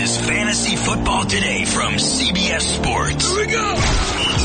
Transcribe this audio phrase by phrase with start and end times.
[0.00, 3.28] is Fantasy Football Today from CBS Sports.
[3.28, 3.74] Here we go.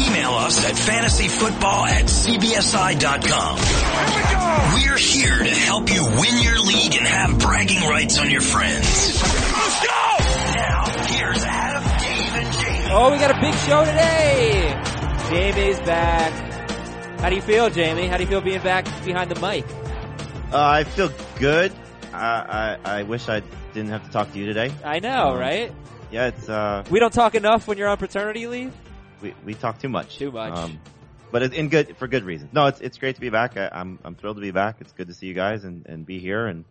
[0.05, 3.57] Email us at fantasyfootball at cbsi.com.
[3.57, 4.91] Here we go.
[4.91, 9.21] We're here to help you win your league and have bragging rights on your friends.
[9.21, 10.17] Let's go.
[10.55, 12.89] Now, here's Adam, Dave, and Jamey.
[12.91, 14.73] Oh, we got a big show today.
[15.29, 16.33] Jamey's back.
[17.21, 18.09] How do you feel, Jamey?
[18.09, 19.65] How do you feel being back behind the mic?
[20.51, 21.71] Uh, I feel good.
[22.13, 23.41] I, I I wish I
[23.75, 24.73] didn't have to talk to you today.
[24.83, 25.71] I know, Um, right?
[26.11, 28.73] Yeah, it's uh We don't talk enough when you're on paternity leave.
[29.21, 30.17] we we talk too much.
[30.17, 30.53] Too much.
[30.53, 30.79] Um,
[31.31, 32.53] but it, in good for good reasons.
[32.53, 33.57] No, it's it's great to be back.
[33.57, 34.77] I, I'm I'm thrilled to be back.
[34.79, 36.63] It's good to see you guys and and be here and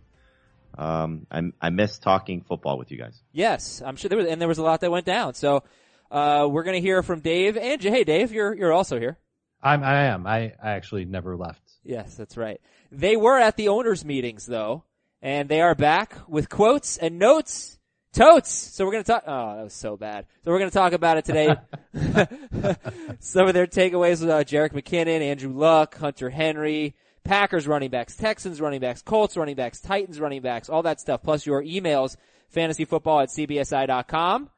[0.77, 3.21] um I I miss talking football with you guys.
[3.33, 5.35] Yes, I'm sure there was, and there was a lot that went down.
[5.35, 5.63] So,
[6.11, 9.19] uh, we're gonna hear from Dave and J- hey, Dave, you're you're also here.
[9.63, 10.27] I'm, I am.
[10.27, 11.63] I, I actually never left.
[11.85, 12.61] Yes, that's right.
[12.93, 14.85] They were at the owners' meetings though,
[15.25, 17.79] and they are back with quotes and notes,
[18.13, 18.53] totes.
[18.53, 19.25] So we're gonna talk.
[19.27, 20.27] Oh, that was so bad.
[20.45, 21.57] So we're gonna talk about it today.
[23.21, 28.61] Some of their takeaways: uh, Jerick McKinnon, Andrew Luck, Hunter Henry, Packers running backs, Texans
[28.61, 31.23] running backs, Colts running backs, Titans running backs, all that stuff.
[31.23, 32.19] Plus your emails,
[32.55, 34.51] fantasyfootball at cbsi.com.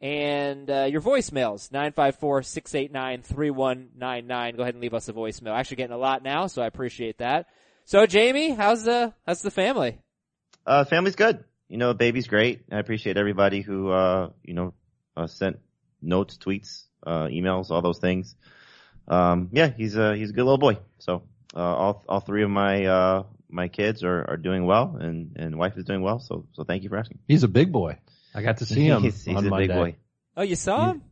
[0.00, 4.56] And uh, your voicemails, 954-689-3199.
[4.56, 5.56] Go ahead and leave us a voicemail.
[5.56, 7.46] Actually getting a lot now, so I appreciate that.
[7.86, 9.98] So Jamey, how's the how's the family?
[10.66, 11.44] Uh, family's good.
[11.68, 12.62] You know, baby's great.
[12.70, 14.74] I appreciate everybody who uh you know
[15.16, 15.58] uh, sent
[16.02, 18.34] notes, tweets, uh, emails, all those things.
[19.08, 20.78] Um, yeah, he's a he's a good little boy.
[20.98, 21.22] So
[21.54, 25.58] uh, all all three of my uh my kids are, are doing well, and and
[25.58, 26.18] wife is doing well.
[26.18, 27.18] So so thank you for asking.
[27.28, 27.98] He's a big boy.
[28.34, 29.68] I got to see him he's he's on a Monday.
[29.68, 29.96] big boy.
[30.36, 31.02] Oh, you saw him?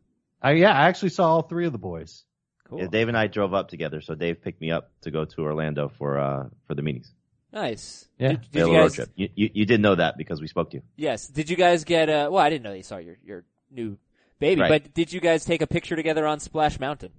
[0.41, 2.25] I, yeah, I actually saw all three of the boys.
[2.67, 2.79] Cool.
[2.79, 5.41] Yeah, Dave and I drove up together, so Dave picked me up to go to
[5.41, 7.11] Orlando for uh for the meetings.
[7.53, 8.07] Nice.
[8.17, 8.29] Yeah.
[8.29, 8.95] Did, We did had you little road guys?
[8.95, 9.09] trip.
[9.15, 10.83] You, you you did know that because we spoke to you.
[10.97, 11.27] Yes.
[11.27, 12.09] Did you guys get?
[12.09, 13.97] Uh, well, I didn't know you saw your your new
[14.39, 14.83] baby, Right.
[14.83, 17.11] but did you guys take a picture together on Splash Mountain?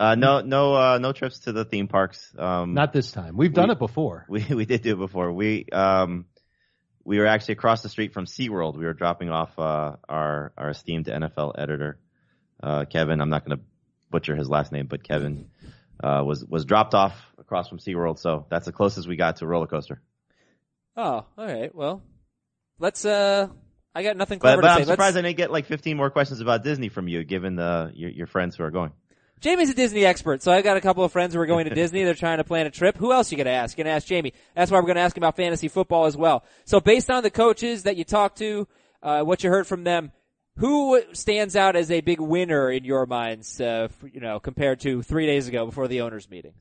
[0.00, 2.34] Uh, no no uh no trips to the theme parks.
[2.36, 3.36] Um, Not this time.
[3.36, 4.26] We've done We- it before.
[4.28, 5.32] We we did do it before.
[5.32, 6.26] We um
[7.04, 8.76] we were actually across the street from SeaWorld.
[8.76, 11.98] We were dropping off uh our our esteemed NFL editor
[12.62, 13.20] uh Kevin.
[13.20, 13.64] I'm not going to
[14.10, 15.50] butcher his last name, but Kevin
[16.02, 18.18] uh was was dropped off across from SeaWorld.
[18.18, 20.00] So that's the closest we got to a roller coaster.
[20.96, 21.74] Oh, all right.
[21.74, 22.02] Well,
[22.78, 23.04] let's.
[23.04, 23.48] uh
[23.96, 24.84] I got nothing But, clever but to I'm say.
[24.86, 27.92] Let's- surprised I didn't get like 15 more questions about Disney from you, given the
[27.94, 28.92] your, your friends who are going.
[29.40, 31.74] Jamey's a Disney expert, so I've got a couple of friends who are going to
[31.74, 32.02] Disney.
[32.04, 32.96] They're trying to plan a trip.
[32.96, 33.76] Who else you gonna ask?
[33.76, 34.32] You're gonna ask Jamey.
[34.56, 36.44] That's why we're gonna ask him about fantasy football as well.
[36.64, 38.66] So based on the coaches that you talked to,
[39.02, 40.12] uh, what you heard from them,
[40.58, 43.60] who stands out as a big winner in your minds?
[43.60, 46.52] Uh, f- you know, compared to three days ago before the owners' meeting.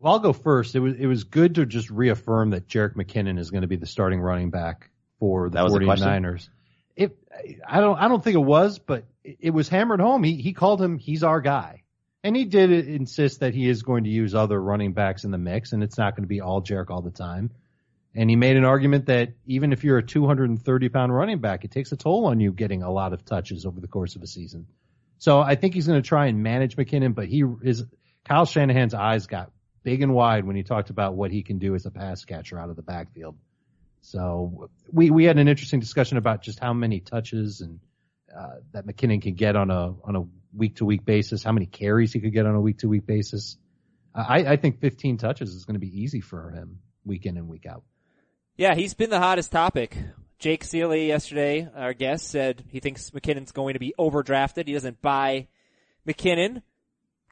[0.00, 0.74] Well, I'll go first.
[0.74, 3.76] It was it was good to just reaffirm that Jerick McKinnon is going to be
[3.76, 6.06] the starting running back for the That was the question?
[6.06, 6.48] 49ers.
[6.94, 7.18] It,
[7.66, 10.22] I don't I don't think it was, but it it was hammered home.
[10.22, 11.82] He he called him he's our guy.
[12.24, 15.38] And he did insist that he is going to use other running backs in the
[15.38, 17.50] mix and it's not going to be all Jerick all the time.
[18.14, 21.70] And he made an argument that even if you're a 230 pound running back, it
[21.70, 24.26] takes a toll on you getting a lot of touches over the course of a
[24.26, 24.66] season.
[25.18, 27.84] So I think he's going to try and manage McKinnon, but he is
[28.24, 29.50] Kyle Shanahan's eyes got
[29.82, 32.58] big and wide when he talked about what he can do as a pass catcher
[32.58, 33.36] out of the backfield.
[34.00, 37.80] So we we had an interesting discussion about just how many touches and
[38.36, 41.66] uh, that McKinnon can get on a on a week to week basis, how many
[41.66, 43.56] carries he could get on a week to week basis.
[44.14, 47.48] I, I think 15 touches is going to be easy for him week in and
[47.48, 47.84] week out.
[48.58, 49.96] Yeah, he's been the hottest topic.
[50.40, 54.66] Jake Ciely yesterday, our guest, said he thinks McKinnon's going to be overdrafted.
[54.66, 55.46] He doesn't buy
[56.04, 56.62] McKinnon.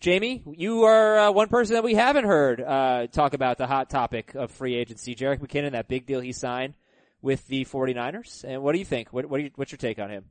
[0.01, 3.91] Jamey, you are uh, one person that we haven't heard uh, talk about the hot
[3.91, 5.17] topic of free agency.
[5.17, 6.75] Jerick McKinnon, that big deal he signed
[7.21, 8.45] with the 49ers.
[8.45, 9.13] And what do you think?
[9.13, 10.27] What, what you, what's your take on him?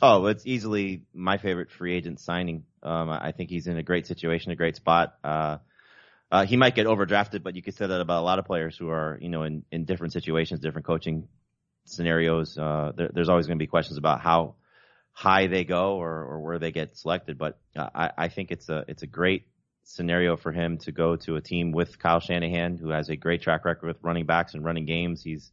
[0.00, 2.64] Oh, it's easily my favorite free agent signing.
[2.82, 5.16] Um, I think he's in a great situation, a great spot.
[5.22, 5.58] Uh,
[6.30, 8.76] uh, he might get overdrafted, but you could say that about a lot of players
[8.76, 11.28] who are, you know, in, in different situations, different coaching
[11.84, 12.56] scenarios.
[12.56, 14.54] Uh, there, there's always going to be questions about how
[15.12, 17.36] high they go or, or where they get selected.
[17.36, 19.46] But uh, I, I think it's a it's a great
[19.82, 23.42] scenario for him to go to a team with Kyle Shanahan, who has a great
[23.42, 25.22] track record with running backs and running games.
[25.22, 25.50] He's,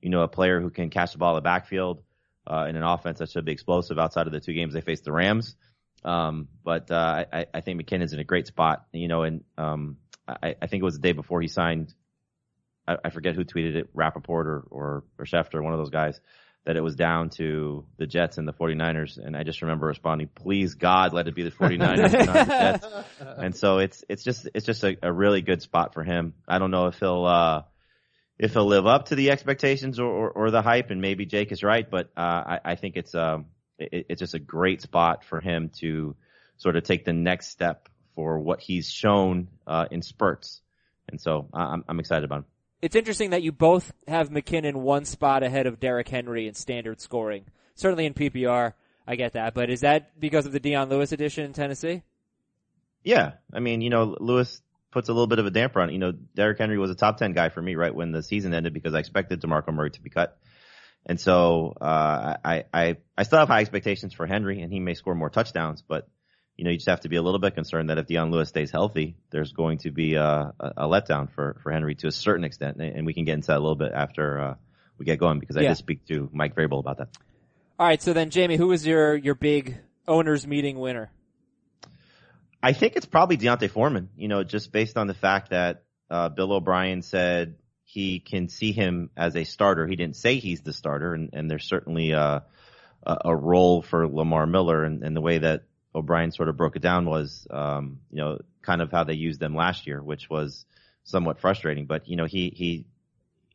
[0.00, 2.02] you know, a player who can catch the ball in the backfield
[2.46, 5.04] uh, in an offense that should be explosive outside of the two games they faced
[5.04, 5.56] the Rams.
[6.04, 9.96] Um, but uh, I, I think McKinnon's in a great spot, you know, and um,
[10.28, 11.94] I, I think it was the day before he signed.
[12.86, 16.20] I, I forget who tweeted it, Rapoport or, or, or Schefter, one of those guys,
[16.64, 19.18] that it was down to the Jets and the 49ers.
[19.18, 22.52] And I just remember responding, please God, let it be the 49ers, and not the
[22.52, 22.86] Jets.
[23.20, 26.34] And so it's, it's just, it's just a, a really good spot for him.
[26.48, 27.62] I don't know if he'll, uh,
[28.38, 31.52] if he'll live up to the expectations or, or, or the hype, and maybe Jake
[31.52, 33.46] is right, but uh, I, I think it's um
[33.78, 36.16] it, it's just a great spot for him to
[36.56, 40.62] sort of take the next step for what he's shown uh, in spurts,
[41.08, 42.44] and so I'm I'm excited about him.
[42.82, 47.00] It's interesting that you both have McKinnon one spot ahead of Derrick Henry in standard
[47.00, 47.44] scoring.
[47.74, 48.72] Certainly in PPR,
[49.06, 52.02] I get that, but is that because of the Dion Lewis edition in Tennessee?
[53.04, 54.60] Yeah, I mean, you know, Lewis
[54.90, 55.92] puts a little bit of a damper on it.
[55.92, 58.52] You know, Derrick Henry was a top 10 guy for me right when the season
[58.52, 60.38] ended because I expected DeMarco Murray to be cut.
[61.04, 64.94] And so, uh, I, I, I still have high expectations for Henry and he may
[64.94, 66.08] score more touchdowns, but
[66.56, 68.48] you know, you just have to be a little bit concerned that if Dion Lewis
[68.48, 70.24] stays healthy, there's going to be a,
[70.58, 72.78] a, a letdown for, for Henry to a certain extent.
[72.78, 74.54] And we can get into that a little bit after, uh,
[74.98, 75.68] we get going because I Yeah.
[75.68, 77.08] did speak to Mike Vrabel about that.
[77.78, 79.76] All right, so then Jamey, who was your your big
[80.08, 81.10] owners meeting winner?
[82.62, 86.30] I think it's probably D'Onta Foreman, you know, just based on the fact that uh,
[86.30, 89.86] Bill O'Brien said he can see him as a starter.
[89.86, 92.44] He didn't say he's the starter, and, and there's certainly a,
[93.02, 94.82] a, a role for Lamar Miller.
[94.82, 95.64] And, and the way that
[95.96, 99.40] O'Brien sort of broke it down was, um, you know, kind of how they used
[99.40, 100.66] them last year, which was
[101.04, 101.86] somewhat frustrating.
[101.86, 102.86] But you know, he he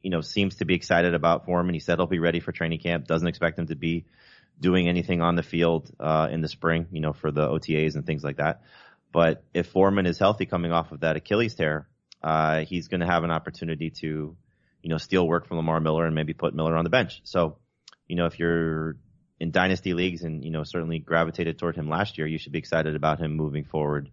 [0.02, 1.76] you know seems to be excited about Foreman.
[1.76, 3.06] He said he'll be ready for training camp.
[3.06, 4.06] Doesn't expect him to be
[4.60, 8.06] doing anything on the field uh, in the spring, you know, for the OTAs and
[8.06, 8.62] things like that.
[9.12, 11.88] But if Foreman is healthy coming off of that Achilles tear,
[12.24, 14.36] uh, he's going to have an opportunity to,
[14.82, 17.22] you know, steal work from Lamar Miller and maybe put Miller on the bench.
[17.24, 17.58] So,
[18.08, 18.98] you know, if you're
[19.42, 22.60] in dynasty leagues and, you know, certainly gravitated toward him last year, you should be
[22.60, 24.08] excited about him moving forward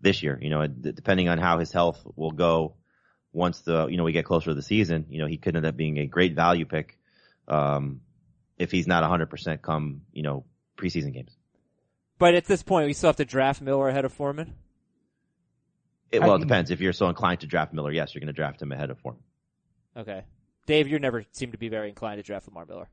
[0.00, 0.38] this year.
[0.40, 2.76] You know, depending on how his health will go
[3.30, 5.66] once the, you know, we get closer to the season, you know, he could end
[5.66, 6.98] up being a great value pick,
[7.46, 8.00] um,
[8.56, 10.46] if he's not 100% come, you know,
[10.78, 11.36] preseason games.
[12.18, 14.54] But at this point, we still have to draft Miller ahead of Foreman.
[16.10, 16.70] It, well, it depends.
[16.70, 18.98] If you're so inclined to draft Miller, yes, you're going to draft him ahead of
[19.00, 19.24] Foreman.
[19.94, 20.22] Okay,
[20.64, 22.88] Dave, you never seem to be very inclined to draft Lamar Miller.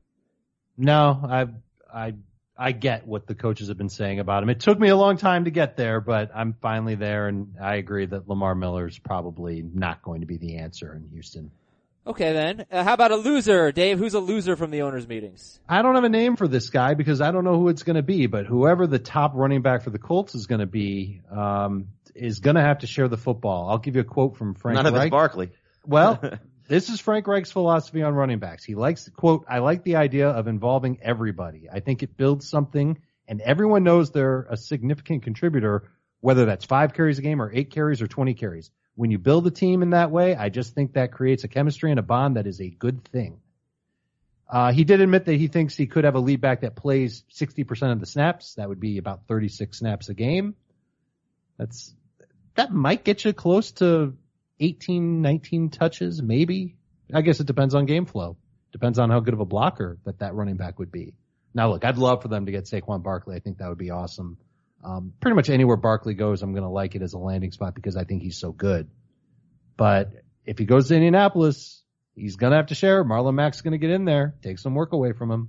[0.76, 1.46] No, I
[1.92, 2.14] I
[2.56, 4.50] I get what the coaches have been saying about him.
[4.50, 7.76] It took me a long time to get there, but I'm finally there, and I
[7.76, 11.50] agree that Lamar Miller's probably not going to be the answer in Houston.
[12.04, 13.98] Okay, then uh, how about a loser, Dave?
[13.98, 15.60] Who's a loser from the owners' meetings?
[15.68, 17.96] I don't have a name for this guy because I don't know who it's going
[17.96, 21.20] to be, but whoever the top running back for the Colts is going to be
[21.30, 23.70] um, is going to have to share the football.
[23.70, 25.50] I'll give you a quote from Frank None of it's Barkley.
[25.86, 26.20] Well,
[26.72, 28.64] this is Frank Reich's philosophy on running backs.
[28.64, 31.68] He likes quote, I like the idea of involving everybody.
[31.70, 32.98] I think it builds something
[33.28, 35.90] and everyone knows they're a significant contributor,
[36.20, 38.70] whether that's five carries a game or eight carries or 20 carries.
[38.94, 41.90] When you build a team in that way, I just think that creates a chemistry
[41.90, 43.42] and a bond that is a good thing.
[44.48, 47.22] Uh, he did admit that he thinks he could have a lead back that plays
[47.38, 48.54] 60% of the snaps.
[48.54, 50.56] That would be about 36 snaps a game.
[51.58, 51.94] That's,
[52.54, 54.14] that might get you close to
[54.62, 56.76] 18, 19 touches, maybe.
[57.12, 58.36] I guess it depends on game flow.
[58.72, 61.14] Depends on how good of a blocker that that running back would be.
[61.52, 63.36] Now look, I'd love for them to get Saquon Barkley.
[63.36, 64.38] I think that would be awesome.
[64.82, 67.74] Um, pretty much anywhere Barkley goes, I'm going to like it as a landing spot
[67.74, 68.88] because I think he's so good.
[69.76, 70.12] But
[70.46, 71.82] if he goes to Indianapolis,
[72.14, 73.04] he's going to have to share.
[73.04, 75.48] Marlon Mack's going to get in there, take some work away from him.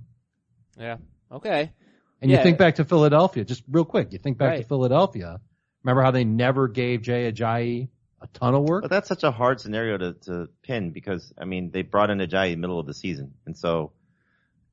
[0.78, 0.96] Yeah.
[1.32, 1.72] Okay.
[2.20, 2.38] And Yeah.
[2.38, 5.40] you think back to Philadelphia, just real quick, you think back to Philadelphia.
[5.82, 7.88] Remember how they never gave Jay Ajayi
[8.24, 8.82] a ton of work?
[8.82, 12.18] But that's such a hard scenario to, to pin because, I mean, they brought in
[12.18, 13.34] Ajayi in the middle of the season.
[13.46, 13.92] And so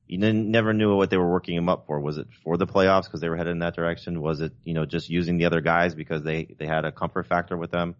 [0.06, 2.00] you never knew what they were working him up for.
[2.00, 4.20] Was it for the playoffs because they were headed in that direction?
[4.20, 7.26] Was it, you know, just using the other guys because they, they had a comfort
[7.28, 7.94] factor with them?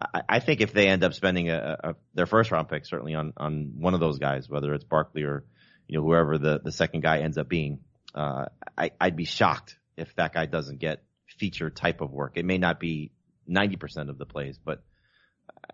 [0.00, 3.14] I, I think if they end up spending a, a, their first round pick certainly
[3.14, 5.44] on, on one of those guys, whether it's Barkley or,
[5.86, 7.80] you know, whoever the, the second guy ends up being,
[8.14, 8.46] uh,
[8.76, 11.02] I, I'd be shocked if that guy doesn't get
[11.38, 12.32] feature type of work.
[12.36, 13.12] It may not be
[13.48, 14.82] 90% of the plays, but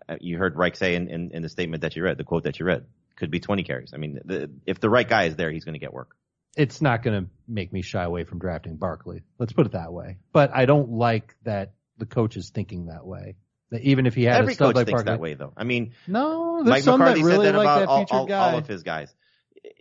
[0.09, 2.43] uh, you heard Reich say in, in, in the statement that you read, the quote
[2.43, 2.85] that you read,
[3.15, 3.91] could be 20 carries.
[3.93, 6.15] I mean, the, if the right guy is there, he's going to get work.
[6.55, 9.21] it's not going to make me shy away from drafting Barkley.
[9.37, 10.17] Let's put it that way.
[10.33, 13.35] But I don't like that the coach is thinking that way.
[13.69, 15.53] That even if he had Every a coach like thinks Barkley, that way, though.
[15.55, 18.33] I mean, no, there's Mike some McCarthy that really said that like about that all,
[18.33, 19.13] all, of his guys.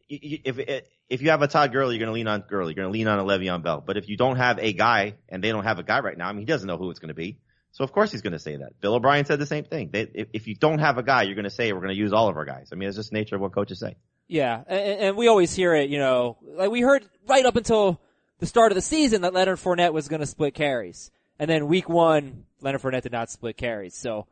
[0.09, 2.73] If if you have a Todd Gurley, you're going to lean on Gurley.
[2.75, 3.83] You're going to lean on a Le'Veon Bell.
[3.85, 6.29] But if you don't have a guy, and they don't have a guy right now,
[6.29, 7.41] I mean, he doesn't know who it's going to be.
[7.73, 8.81] So of course he's going to say that.
[8.81, 9.91] Bill O'Brien said the same thing.
[9.93, 11.99] They, if, if you don't have a guy, you're going to say we're going to
[11.99, 12.71] use all of our guys.
[12.73, 13.97] I mean, it's just nature of what coaches say.
[14.29, 18.01] Yeah, and, and we always hear it, you know, like we heard right up until
[18.39, 21.67] the start of the season that Leonard Fournette was going to split carries, and then
[21.67, 23.97] week one, Leonard Fournette did not split carries.
[23.97, 24.27] So,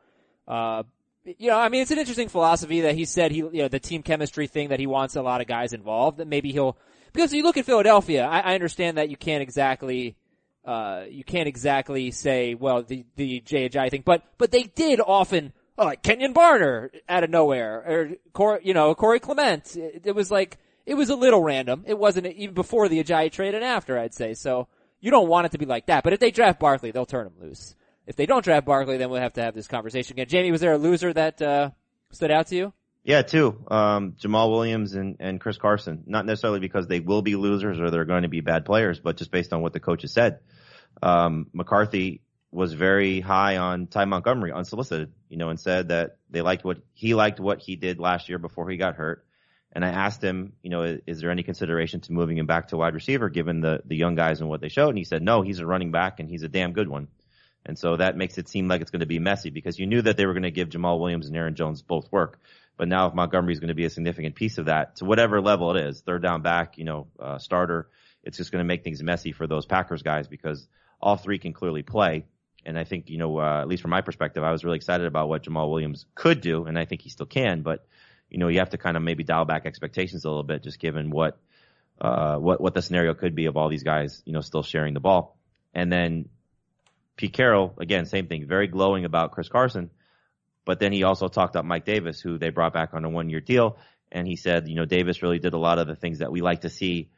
[0.46, 0.84] uh,
[1.24, 3.80] you know, I mean, it's an interesting philosophy that he said he, you know, the
[3.80, 6.18] team chemistry thing that he wants a lot of guys involved.
[6.18, 6.76] That maybe he'll
[7.12, 10.16] because you look at Philadelphia, I, I understand that you can't exactly.
[10.64, 15.52] Uh, you can't exactly say, well, the, the Ajayi thing, but, but they did often
[15.78, 19.76] oh, like Kenjon Barner out of nowhere, or Corey, you know, Corey Clement.
[19.76, 21.84] It, it was like it was a little random.
[21.86, 24.34] It wasn't even before the Ajayi trade and after, I'd say.
[24.34, 24.68] So
[25.00, 26.04] you don't want it to be like that.
[26.04, 27.76] But if they draft Barkley, they'll turn him loose.
[28.06, 30.26] If they don't draft Barkley, then we'll have to have this conversation again.
[30.26, 31.70] Jamey, was there a loser that uh,
[32.10, 32.72] stood out to you?
[33.04, 33.64] Yeah, two.
[33.68, 36.04] Um, Jamaal Williams and, and Chris Carson.
[36.06, 39.16] Not necessarily because they will be losers or they're going to be bad players, but
[39.16, 40.40] just based on what the coaches said.
[41.02, 46.42] Um, McCarthy was very high on Ty Montgomery, unsolicited, you know, and said that they
[46.42, 49.24] liked what he liked what he did last year before he got hurt.
[49.72, 52.68] And I asked him, you know, is, is there any consideration to moving him back
[52.68, 54.88] to wide receiver given the the young guys and what they showed?
[54.90, 57.08] And he said, no, he's a running back and he's a damn good one.
[57.66, 60.00] And so that makes it seem like it's going to be messy because you knew
[60.00, 62.40] that they were going to give Jamaal Williams and Aaron Jones both work.
[62.78, 65.42] But now if Montgomery is going to be a significant piece of that to whatever
[65.42, 67.88] level it is, third down back, you know, uh, starter,
[68.22, 70.66] it's just going to make things messy for those Packers guys because
[71.00, 72.24] all three can clearly play.
[72.64, 75.06] And I think, you know, uh, at least from my perspective, I was really excited
[75.06, 77.62] about what Jamaal Williams could do, and I think he still can.
[77.62, 77.84] But,
[78.30, 80.78] you know, you have to kind of maybe dial back expectations a little bit, just
[80.78, 81.40] given what,
[82.00, 84.94] uh, what, what the scenario could be of all these guys, you know, still sharing
[84.94, 85.36] the ball.
[85.74, 86.28] And then
[87.16, 89.90] Pete Carroll, again, same thing, very glowing about Chris Carson.
[90.68, 93.30] But then he also talked about Mike Davis, who they brought back on a one
[93.30, 93.78] year deal.
[94.12, 96.42] And he said, you know, Davis really did a lot of the things that we
[96.42, 97.08] like to see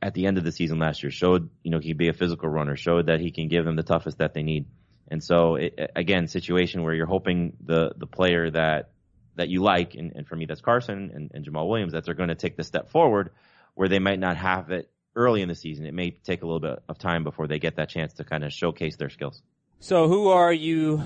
[0.00, 1.10] at the end of the season last year.
[1.10, 3.82] Showed, you know, he'd be a physical runner, showed that he can give them the
[3.82, 4.64] toughest that they need.
[5.06, 8.92] And so it, again, situation where you're hoping the, the player that,
[9.36, 12.14] that you like, and, and for me that's Carson and, and Jamaal Williams, that they're
[12.14, 13.32] going to take the step forward
[13.74, 15.84] where they might not have it early in the season.
[15.84, 18.44] It may take a little bit of time before they get that chance to kind
[18.44, 19.42] of showcase their skills.
[19.78, 21.02] So who are you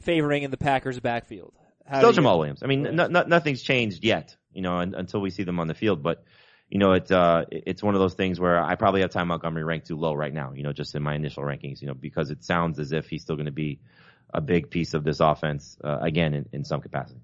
[0.00, 1.52] favoring in the Packers backfield?
[1.86, 2.62] How Still Jamaal Williams.
[2.62, 5.68] I mean, no, no, nothing's changed yet, you know, un, until we see them on
[5.68, 6.02] the field.
[6.02, 6.24] But
[6.68, 9.64] you know, it uh, it's one of those things where I probably have Ty Montgomery
[9.64, 12.30] ranked too low right now, you know, just in my initial rankings, you know, because
[12.30, 13.80] it sounds as if he's still going to be
[14.32, 17.20] a big piece of this offense uh, again in, in some capacity.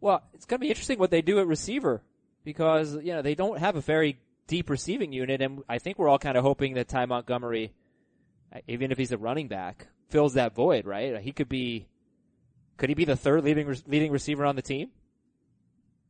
[0.00, 2.02] Well, it's going to be interesting what they do at receiver
[2.44, 6.08] because, you know, they don't have a very deep receiving unit and I think we're
[6.08, 7.72] all kind of hoping that Ty Montgomery,
[8.66, 11.20] even if he's a running back, fills that void, right?
[11.20, 11.86] He could be,
[12.76, 14.90] could he be the third leading, leading receiver on the team?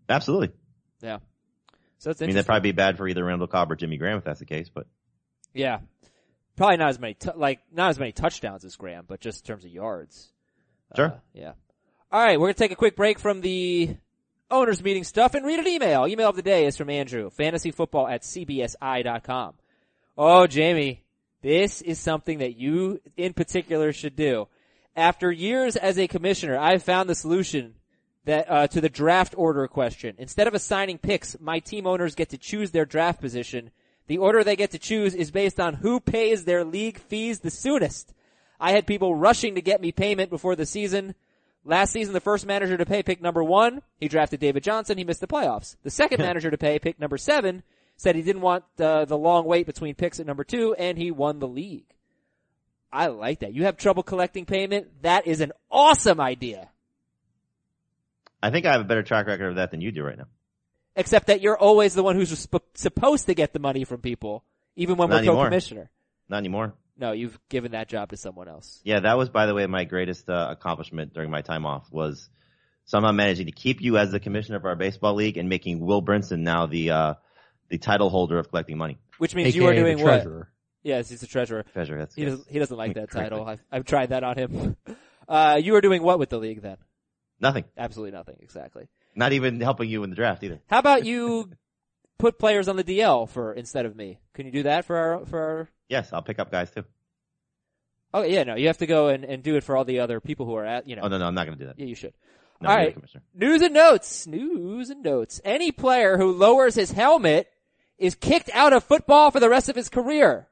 [0.09, 0.50] Absolutely.
[1.00, 1.19] Yeah.
[1.99, 4.19] So it's I mean, that'd probably be bad for either Randall Cobb or Jimmy Graham
[4.19, 4.87] if that's the case, but
[5.52, 5.81] Yeah.
[6.57, 9.47] Probably not as many, t- like, not as many touchdowns as Graham, but just in
[9.47, 10.33] terms of yards.
[10.97, 11.07] Sure.
[11.07, 11.52] Uh, yeah.
[12.11, 13.97] All right, we're going to take a quick break from the
[14.50, 16.07] owners meeting stuff and read an email.
[16.07, 19.55] Email of the day is from Andrew, fantasyfootball at cbsi.com.
[20.17, 21.00] Oh, Jamey,
[21.42, 24.49] this is something that you in particular should do.
[24.97, 27.75] After years as a commissioner, I've found the solution
[28.25, 30.16] that uh, to the draft order question.
[30.18, 33.71] Instead of assigning picks, my team owners get to choose their draft position.
[34.09, 37.50] The order they get to choose is based on who pays their league fees the
[37.50, 38.12] soonest.
[38.59, 41.14] I had people rushing to get me payment before the season.
[41.64, 44.99] Last season, the first manager to pay pick number one, he drafted David Johnson.
[44.99, 45.76] He missed the playoffs.
[45.83, 47.62] The second manager to pay pick number seven
[47.99, 51.11] said he didn't want uh, the long wait between picks at number two, and he
[51.11, 51.85] won the league.
[52.90, 53.52] I like that.
[53.52, 55.02] You have trouble collecting payment?
[55.02, 56.71] That is an awesome idea.
[58.43, 60.28] I think I have a better track record of that than you do right now.
[60.97, 64.43] Except that you're always the one who's sp- supposed to get the money from people,
[64.75, 65.45] even when Not we're anymore.
[65.45, 65.90] co-commissioner.
[66.28, 66.75] Not anymore.
[66.97, 68.81] No, you've given that job to someone else.
[68.85, 72.28] Yeah, that was, by the way, my greatest uh, accomplishment during my time off was
[72.87, 76.02] somehow managing to keep you as the commissioner of our baseball league and making Will
[76.02, 77.14] Brinson now the uh,
[77.69, 78.99] the title holder of collecting money.
[79.19, 80.47] Which means AKA you are doing the what?
[80.83, 81.65] Yes, he's the treasurer.
[81.73, 82.31] Treasurer, that's He yes.
[82.33, 83.45] doesn't, he doesn't like that title.
[83.45, 84.77] I've, I've tried that on him.
[85.29, 86.79] Uh, you are doing what with the league then?
[87.39, 87.65] nothing.
[87.77, 88.89] Absolutely nothing, exactly.
[89.15, 90.59] Not even helping you in the draft either.
[90.71, 91.51] How about you
[92.19, 94.21] put players on the DL for, instead of me?
[94.33, 96.83] Can you do that for our, for our, Yes, I'll pick up guys too.
[98.15, 100.19] oh yeah, no, you have to go and, and do it for all the other
[100.19, 101.03] people who are at, you know.
[101.05, 101.79] Oh no, no, I'm not going to do that.
[101.79, 102.15] Yeah, you should.
[102.63, 102.95] No, All you're right.
[102.95, 103.23] the commissioner.
[103.35, 104.27] News and notes.
[104.27, 105.43] News and notes.
[105.45, 107.49] Any player who lowers his helmet
[107.99, 110.47] is kicked out of football for the rest of his career.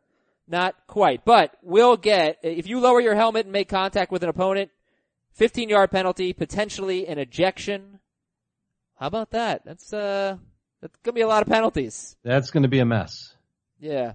[0.48, 4.28] Not quite, but will get, if you lower your helmet and make contact with an
[4.28, 4.70] opponent,
[5.32, 7.98] 15 yard penalty, potentially an ejection.
[8.98, 9.64] How about that?
[9.64, 10.36] That's, uh,
[10.80, 12.16] that's gonna be a lot of penalties.
[12.22, 13.34] That's to be a mess.
[13.80, 14.14] Yeah.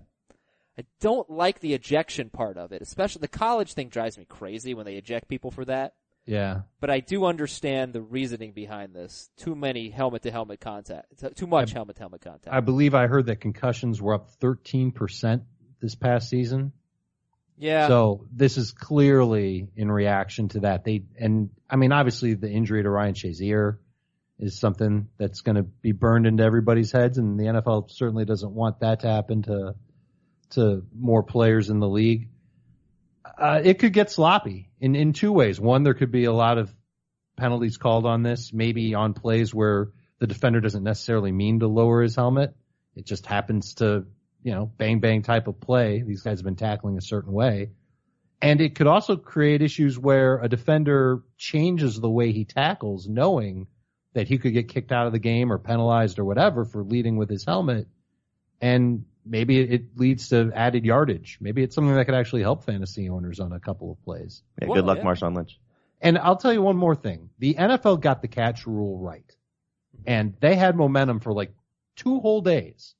[0.77, 4.73] I don't like the ejection part of it, especially the college thing drives me crazy
[4.73, 5.93] when they eject people for that
[6.25, 6.61] Yeah.
[6.79, 9.29] but I do understand the reasoning behind this.
[9.37, 11.35] Too many helmet to helmet contact.
[11.35, 12.55] Too much helmet to helmet contact.
[12.55, 15.41] I believe I heard that concussions were up 13%
[15.81, 16.73] this past season.
[17.57, 17.87] yeah.
[17.87, 20.83] So this is clearly in reaction to that.
[20.83, 23.77] They and I mean obviously the injury to Ryan Shazier
[24.39, 28.51] is something that's going to be burned into everybody's heads, and the NFL certainly doesn't
[28.51, 29.75] want that to happen to
[30.51, 32.29] to more players in the league.
[33.23, 35.59] Uh, it could get sloppy in in two ways.
[35.59, 36.73] One, there could be a lot of
[37.37, 42.01] penalties called on this, maybe on plays where the defender doesn't necessarily mean to lower
[42.01, 42.55] his helmet.
[42.95, 44.05] It just happens to,
[44.43, 46.01] you know, bang bang type of play.
[46.01, 47.71] These guys have been tackling a certain way.
[48.41, 53.67] And it could also create issues where a defender changes the way he tackles, knowing
[54.13, 57.17] that he could get kicked out of the game or penalized or whatever for leading
[57.17, 57.87] with his helmet.
[58.59, 61.37] And maybe it leads to added yardage.
[61.41, 64.43] Maybe it's something that could actually help fantasy owners on a couple of plays.
[64.59, 65.03] Yeah, Well, good luck, yeah.
[65.03, 65.59] Marshawn Lynch.
[66.01, 67.29] And I'll tell you one more thing.
[67.39, 69.35] The NFL got the catch rule right.
[70.05, 71.53] And they had momentum for like
[71.95, 72.95] two whole days.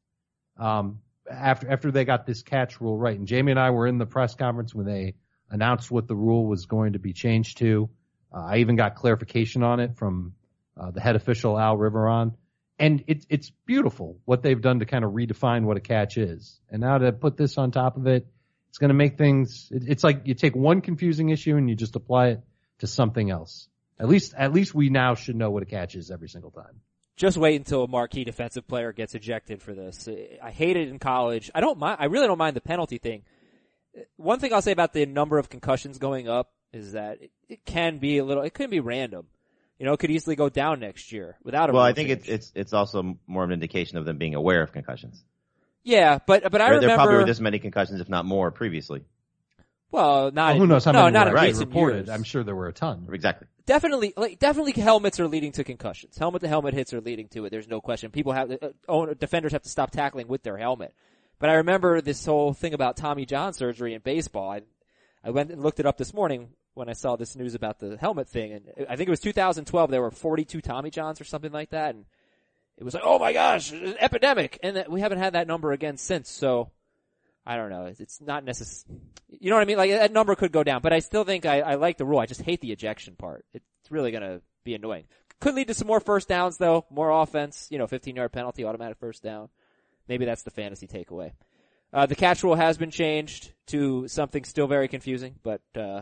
[0.58, 1.00] Um,
[1.30, 3.18] after, after they got this catch rule right.
[3.18, 5.16] And Jamey and I were in the press conference when they
[5.50, 7.90] announced what the rule was going to be changed to.
[8.34, 10.34] Uh, I even got clarification on it from
[10.80, 12.34] uh, the head official Al Riveron.
[12.82, 16.60] And it, it's beautiful what they've done to kind of redefine what a catch is.
[16.72, 18.26] And now to put this on top of it,
[18.70, 21.76] it's going to make things, it, it's like you take one confusing issue and you
[21.76, 22.42] just apply it
[22.80, 23.68] to something else.
[24.00, 26.82] At least, at least we now should know what a catch is every single time.
[27.18, 30.10] Just wait until a marquee defensive player gets ejected for this.
[30.42, 31.52] I hate it in college.
[31.54, 31.98] I don't mind.
[32.00, 33.22] I really don't mind the penalty thing.
[34.16, 37.64] One thing I'll say about the number of concussions going up is that it, it
[37.64, 38.42] can be a little.
[38.42, 39.28] It can be random.
[39.82, 41.74] You know, it could easily go down next year without a.
[41.74, 44.62] Well, I think it's it's it's also more of an indication of them being aware
[44.62, 45.24] of concussions.
[45.84, 49.04] yeah, but but I There, there probably were this many concussions, if not more, previously.
[49.90, 51.96] well, not Well, who knows how no, many not were right, reported?
[51.96, 52.10] years.
[52.10, 53.08] I'm sure there were a ton.
[53.12, 53.48] Exactly.
[53.66, 56.16] definitely like definitely helmets are leading to concussions.
[56.16, 57.50] Helmet to helmet hits are leading to it.
[57.50, 58.12] There's no question.
[58.12, 60.94] People have uh, own, defenders have to stop tackling with their helmet.
[61.40, 64.52] But I remember this whole thing about Tommy John surgery in baseball.
[64.52, 64.62] I
[65.24, 67.98] I went and looked it up this morning when I saw this news about the
[67.98, 69.92] helmet thing, and I think it was 2012.
[69.92, 72.06] There were 42 Tommy Johns or something like that, and
[72.78, 75.98] it was like, oh my gosh, an epidemic, and we haven't had that number again
[75.98, 76.30] since.
[76.30, 76.72] So
[77.46, 77.86] I don't know.
[77.86, 79.00] It's, not necessary.
[79.28, 79.78] You know what I mean?
[79.78, 82.20] Like that number could go down, but I still think I, I like the rule.
[82.20, 83.46] I just hate the ejection part.
[83.54, 85.06] It's really going to be annoying.
[85.40, 87.68] Could lead to some more first downs though, more offense.
[87.72, 89.50] You know, 15 yard penalty, automatic first down.
[90.08, 91.32] Maybe that's the fantasy takeaway.
[91.94, 96.02] Uh, the catch rule has been changed to something still very confusing, but uh,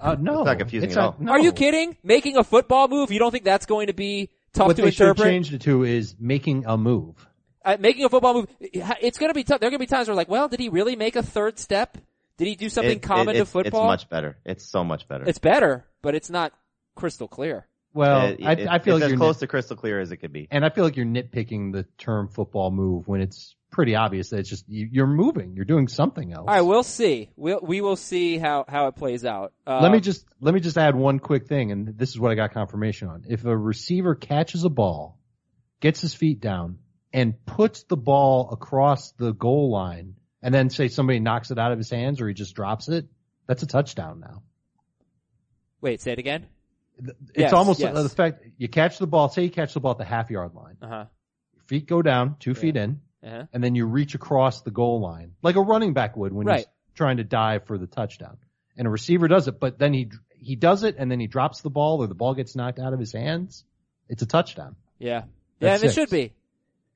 [0.00, 1.16] Uh, no, It's not confusing It's at not- all.
[1.20, 1.32] no.
[1.32, 1.96] are you kidding?
[2.02, 3.10] Making a football move?
[3.10, 5.32] You don't think that's going to be tough What to they should have interpret?
[5.32, 7.26] changed it to is making a move.
[7.64, 9.58] uh, making a football move, it's going to be tough.
[9.60, 11.58] There are going to be times where like, well, did he really make a third
[11.58, 11.98] step?
[12.36, 13.90] Did he do something It- common it- to football?
[13.92, 14.36] It's much better.
[14.44, 15.24] It's so much better.
[15.26, 16.52] It's better, but it's not
[16.94, 17.66] crystal clear.
[17.96, 20.12] Well, It- I, it- I feel it's like as close nit- to crystal clear as
[20.12, 20.46] it could be.
[20.50, 24.38] and I feel like you're nitpicking the term football move when it's pretty obvious that
[24.40, 26.44] it's just you, you're moving, you're doing something else.
[26.48, 27.30] All right, we'll see.
[27.36, 29.52] We'll, we will see how, how it plays out.
[29.66, 32.30] Uh, let me just let me just add one quick thing, and this is what
[32.30, 33.24] I got confirmation on.
[33.28, 35.18] If a receiver catches a ball,
[35.80, 36.78] gets his feet down,
[37.12, 41.72] and puts the ball across the goal line, and then say somebody knocks it out
[41.72, 43.06] of his hands or he just drops it,
[43.46, 44.42] that's a touchdown now.
[45.80, 46.46] wait, say it again.
[46.98, 47.94] It's Yes, almost yes.
[48.02, 49.28] the fact you catch the ball.
[49.28, 51.04] Say you catch the ball at the half yard line, Uh huh.
[51.54, 53.44] your feet go down two feet in, Uh-huh.
[53.52, 56.58] and then you reach across the goal line like a running back would when Right.
[56.60, 58.38] he's trying to dive for the touchdown.
[58.78, 61.62] And a receiver does it, but then he he does it and then he drops
[61.62, 63.64] the ball or the ball gets knocked out of his hands.
[64.08, 64.76] It's a touchdown.
[64.98, 65.24] Yeah.
[65.60, 66.32] Yeah, That's and it should be.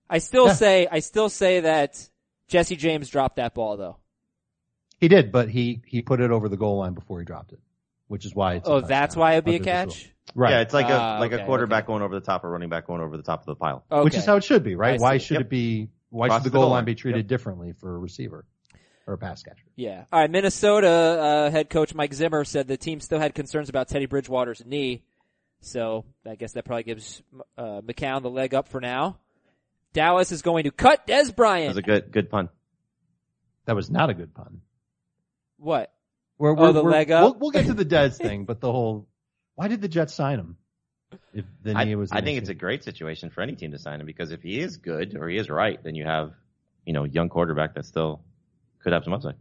[0.08, 0.52] I still Yeah.
[0.54, 2.08] say, I still say that
[2.48, 3.96] Jesse James dropped that ball though.
[4.98, 7.60] He did, but he he put it over the goal line before he dropped it,
[8.10, 8.68] which is why it's.
[8.68, 9.86] a Oh, that's why it'd be a under this rule.
[9.86, 10.12] catch?
[10.34, 10.50] right?
[10.50, 11.86] Yeah, it's like Ah, a like okay, a quarterback okay.
[11.86, 13.84] going over the top, or running back going over the top of the pile.
[13.90, 14.02] Okay.
[14.04, 14.98] Which is how it should be, right?
[14.98, 15.26] I Why see.
[15.26, 15.40] should Yep.
[15.42, 15.88] it be?
[16.10, 16.84] Why Crosses should the the goal goal line line.
[16.86, 17.26] be treated Yep.
[17.28, 18.44] differently for a receiver
[19.06, 19.64] or a pass catcher?
[19.76, 20.04] Yeah.
[20.12, 20.30] All right.
[20.30, 24.64] Minnesota uh, head coach Mike Zimmer said the team still had concerns about Teddy Bridgewater's
[24.66, 25.04] knee,
[25.60, 27.22] so I guess that probably gives
[27.56, 29.18] uh, McCown the leg up for now.
[29.92, 32.48] Dallas is going to cut Dez It was a good good pun.
[33.66, 34.62] That was not a good pun.
[35.58, 35.92] what?
[36.40, 37.22] We're, Oh, the leg up?
[37.22, 39.06] We'll, we'll get to the Dez thing, but the whole
[39.56, 40.56] why did the Jets sign him?
[41.34, 42.40] If the I, was, I think issue?
[42.42, 45.14] it's a great situation for any team to sign him because if he is good
[45.16, 46.32] or he is right, then you have
[46.86, 48.22] you know young quarterback that still
[48.82, 49.34] could have some upside.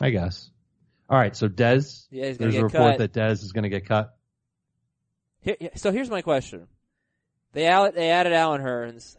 [0.00, 0.50] I guess.
[1.10, 2.06] All right, so Dez.
[2.10, 3.12] Yeah, he's gonna There's a report cut.
[3.12, 4.16] that Dez is going to get cut.
[5.42, 6.66] Here, so here's my question.
[7.52, 9.16] They they added Allen Hurns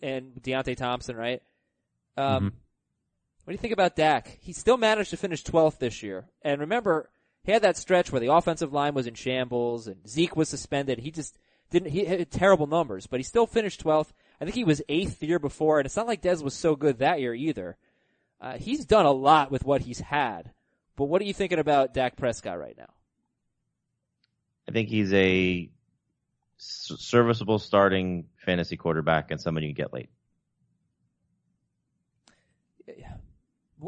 [0.00, 1.42] and Deonte Thompson, right?
[2.16, 2.52] Um, Mhm.
[3.50, 4.38] What do you think about Dak?
[4.42, 6.24] He still managed to finish 12th this year.
[6.42, 7.10] And remember,
[7.42, 11.00] he had that stretch where the offensive line was in shambles and Zeke was suspended.
[11.00, 11.36] He just
[11.68, 14.12] didn't, he had terrible numbers, but he still finished 12th.
[14.40, 16.76] I think he was eighth the year before, and it's not like Dez was so
[16.76, 17.76] good that year either.
[18.40, 20.52] Uh, he's done a lot with what he's had.
[20.94, 22.92] But what are you thinking about Dak Prescott right now?
[24.68, 25.68] I think he's a
[26.56, 30.10] serviceable starting fantasy quarterback and someone you can get late.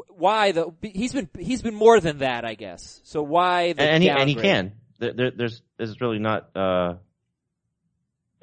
[0.09, 0.72] Why the?
[0.83, 3.00] He's been he's been more than that, I guess.
[3.05, 4.72] So why the And, and he and he can.
[4.98, 6.57] there, there, there's there's really not.
[6.57, 6.94] Uh,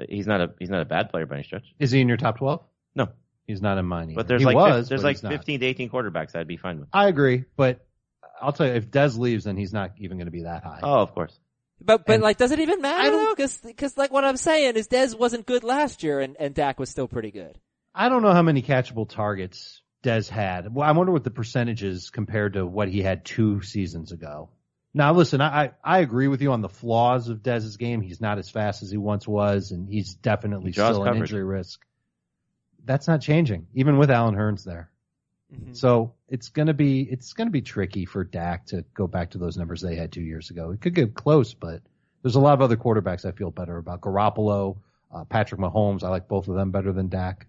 [0.08, 1.66] he's not a he's not a bad player by any stretch.
[1.80, 2.64] Is he in your top twelve?
[2.96, 3.10] No,
[3.48, 4.10] he's not in mine.
[4.10, 4.16] Either.
[4.16, 5.32] but there's he like was, there's like he's not.
[5.32, 6.90] 15 to 18 quarterbacks I'd be fine with.
[6.94, 7.86] I agree, but
[8.42, 10.80] I'll tell you, if Dez leaves, then he's not even going to be that high.
[10.84, 11.38] Oh, of course.
[11.82, 13.36] But but And- like, does it even matter I don't- though?
[13.36, 16.80] Because because like what I'm saying is Dez wasn't good last year, and and Dak
[16.80, 17.58] was still pretty good.
[17.96, 20.74] I don't know how many catchable targets Dez had.
[20.74, 24.50] Well, I wonder what the percentage is compared to what he had two seasons ago.
[24.94, 28.02] Now, listen, I, I, agree with you on the flaws of Dez's game.
[28.02, 31.44] He's not as fast as he once was, and he's definitely He still an injury
[31.44, 31.86] risk.
[32.86, 34.90] That's not changing, even with Allen Hurns there.
[35.54, 35.76] Mhm.
[35.76, 39.58] So it's gonna be it's gonna be tricky for Dak to go back to those
[39.58, 40.72] numbers they had two years ago.
[40.72, 41.82] It could get close, but
[42.22, 44.02] there's a lot of other quarterbacks I feel better about.
[44.02, 44.78] Garoppolo,
[45.12, 47.48] uh, Patrick Mahomes, I like both of them better than Dak.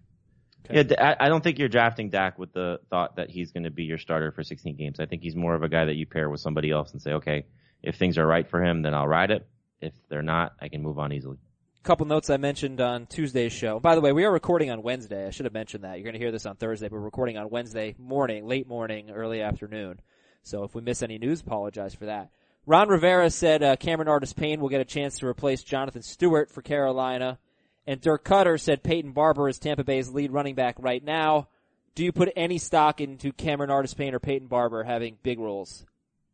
[0.69, 0.87] Okay.
[0.89, 3.83] Yeah, I don't think you're drafting Dak with the thought that he's going to be
[3.83, 4.99] your starter for 16 games.
[4.99, 7.13] I think he's more of a guy that you pair with somebody else and say,
[7.13, 7.45] okay,
[7.81, 9.47] if things are right for him, then I'll ride it.
[9.79, 11.37] If they're not, I can move on easily.
[11.83, 13.79] couple notes I mentioned on Tuesday's show.
[13.79, 15.25] By the way, we are recording on Wednesday.
[15.25, 15.97] I should have mentioned that.
[15.97, 19.09] You're going to hear this on Thursday, but we're recording on Wednesday morning, late morning,
[19.09, 19.99] early afternoon.
[20.43, 22.29] So if we miss any news, apologize for that.
[22.67, 26.51] Ron Rivera said uh, Cameron Artis Payne will get a chance to replace Jonathan Stewart
[26.51, 27.39] for Carolina.
[27.87, 31.47] And Dirk Koetter said Peyton Barber is Tampa Bay's lead running back right now.
[31.95, 35.85] Do you put any stock into Cameron Artis Payne or Peyton Barber having big roles?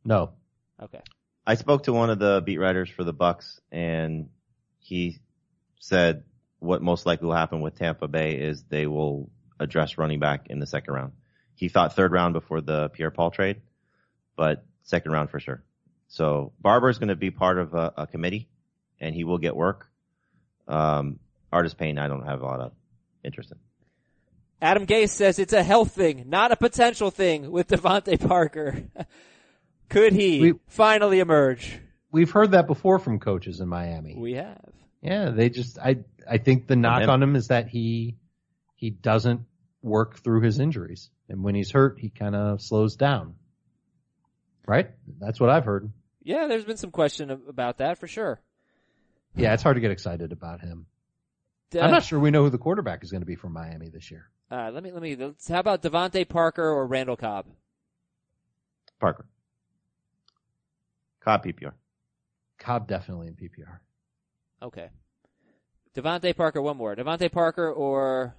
[0.04, 0.32] No.
[0.82, 1.02] Okay.
[1.46, 4.30] I spoke to one of the beat writers for the Bucs, and
[4.80, 5.18] he
[5.80, 6.24] said
[6.60, 9.30] what most likely will happen with Tampa Bay is they will
[9.60, 11.14] address running back in the second round.
[11.56, 13.62] He thought third round before the Pierre Paul trade,
[14.36, 15.64] but second round for sure.
[16.08, 18.48] So Barber is going to be part of a, a committee,
[19.00, 19.88] and he will get work.
[20.68, 21.20] Um,
[21.52, 22.72] Artis Payne, I don't have a lot of
[23.24, 23.58] interest in.
[24.62, 28.84] Adam Gase says it's a health thing, not a potential thing with DeVante Parker.
[29.90, 31.80] Could he We- finally emerge?
[32.12, 34.16] We've heard that before from coaches in Miami.
[34.18, 34.70] We have.
[35.02, 35.98] Yeah, they just I
[36.30, 38.18] I think the knock on him is that he
[38.76, 39.42] he doesn't
[39.82, 41.10] work through his injuries.
[41.30, 43.36] And when he's hurt, he kind of slows down.
[44.66, 44.90] Right?
[45.20, 45.92] That's what I've heard.
[46.24, 48.42] Yeah, there's been some question about that for sure.
[49.36, 50.88] Yeah, it's hard to get excited about him.
[51.76, 53.90] Uh, I'm not sure we know who the quarterback is going to be for Miami
[53.90, 54.30] this year.
[54.50, 55.16] Uh, let me let me.
[55.16, 57.48] Let's, how about DeVante Parker or Randall Cobb?
[59.00, 59.26] Parker.
[61.20, 61.74] Cobb PPR.
[62.58, 63.80] Cobb definitely in PPR.
[64.62, 64.90] Okay.
[65.96, 66.62] DeVante Parker.
[66.62, 66.96] One more.
[66.96, 68.36] DeVante Parker or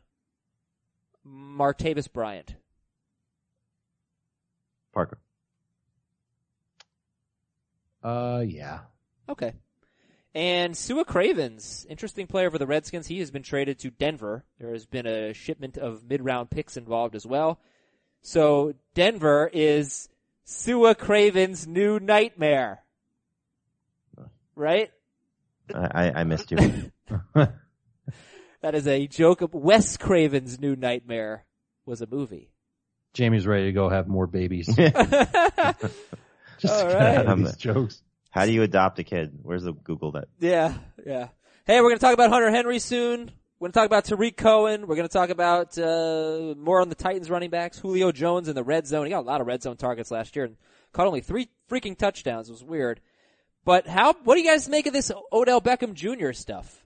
[1.26, 2.54] Martavis Bryant.
[4.94, 5.18] Parker.
[8.02, 8.80] Uh, yeah.
[9.28, 9.52] Okay.
[10.34, 13.06] And Sua Cravens, interesting player for the Redskins.
[13.06, 14.44] He has been traded to Denver.
[14.60, 17.58] There has been a shipment of mid-round picks involved as well.
[18.20, 20.08] So Denver is
[20.44, 22.84] Sua Craven's new nightmare.
[24.54, 24.90] Right?
[25.74, 26.92] I, I, I missed you.
[28.60, 31.44] That is a joke of Wes Craven's new nightmare
[31.86, 32.50] was a movie.
[33.14, 34.66] Jamey's ready to go have more babies.
[34.76, 37.38] Just All to get out of right.
[37.38, 38.02] these jokes.
[38.30, 39.38] How do you adopt a kid?
[39.42, 40.28] Where's the Google that?
[40.38, 41.28] Yeah, yeah.
[41.64, 43.30] Hey, we're going to talk about Hunter Henry soon.
[43.58, 44.86] We're going to talk about Tarik Cohen.
[44.86, 47.78] We're going to talk about uh, more on the Titans running backs.
[47.78, 49.06] Julio Jones in the red zone.
[49.06, 50.56] He got a lot of red zone targets last year and
[50.92, 52.48] caught only three freaking touchdowns.
[52.48, 53.00] It was weird.
[53.64, 54.14] But how?
[54.24, 56.32] What do you guys make of this Odell Beckham Jr.
[56.32, 56.82] stuff?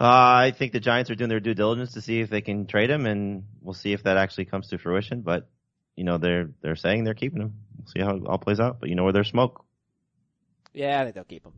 [0.00, 2.66] Uh, I think the Giants are doing their due diligence to see if they can
[2.66, 5.20] trade him, and we'll see if that actually comes to fruition.
[5.20, 5.48] But
[5.96, 7.54] you know, they're they're saying they're keeping him.
[7.84, 8.80] We'll see how it all plays out.
[8.80, 9.64] But you know where there's smoke.
[10.72, 11.52] Yeah, I think they'll keep him.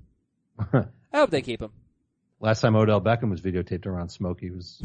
[1.12, 1.70] I hope they keep him.
[2.40, 4.82] Last time Odell Beckham was videotaped around smoke, he was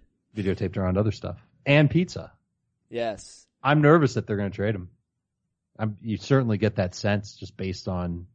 [0.36, 2.32] videotaped around other stuff and pizza.
[2.88, 3.46] Yes.
[3.62, 4.90] I'm nervous that they're going to trade him.
[5.78, 8.26] I'm, you certainly get that sense just based on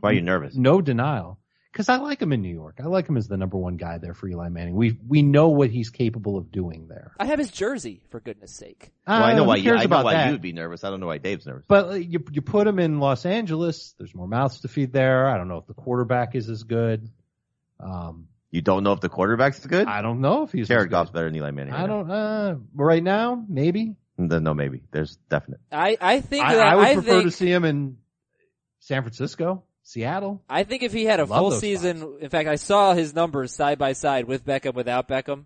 [0.00, 0.54] Why are you nervous?
[0.56, 1.37] no denial.
[1.78, 2.80] Because I like him in New York.
[2.82, 4.74] I like him as the number one guy there for Eli Manning.
[4.74, 7.12] We we know what he's capable of doing there.
[7.20, 8.90] I have his jersey, for goodness sake.
[9.06, 9.70] Well, I know Uh, why who you.
[9.70, 10.26] cares I know about why that?
[10.26, 10.82] you would be nervous.
[10.82, 11.62] I don't know why Dave's nervous.
[11.68, 13.94] But uh, you you put him in Los Angeles.
[13.96, 15.28] There's more mouths to feed there.
[15.28, 17.08] I don't know if the quarterback is as good.
[17.78, 19.86] Um, you don't know if the quarterback's good.
[19.86, 20.90] I don't know if he's Jared.
[20.90, 21.74] Goff's better than Eli Manning.
[21.74, 22.10] I don't.
[22.10, 23.94] Uh, right now, maybe.
[24.18, 25.60] Then no, maybe there's definite.
[25.70, 27.98] I, I think I, that I would I prefer think, to see him in
[28.80, 30.42] San Francisco, Seattle.
[30.50, 33.14] I think if he had a Love full those season, in fact, I saw his
[33.14, 35.44] numbers side by side with Beckham, without Beckham.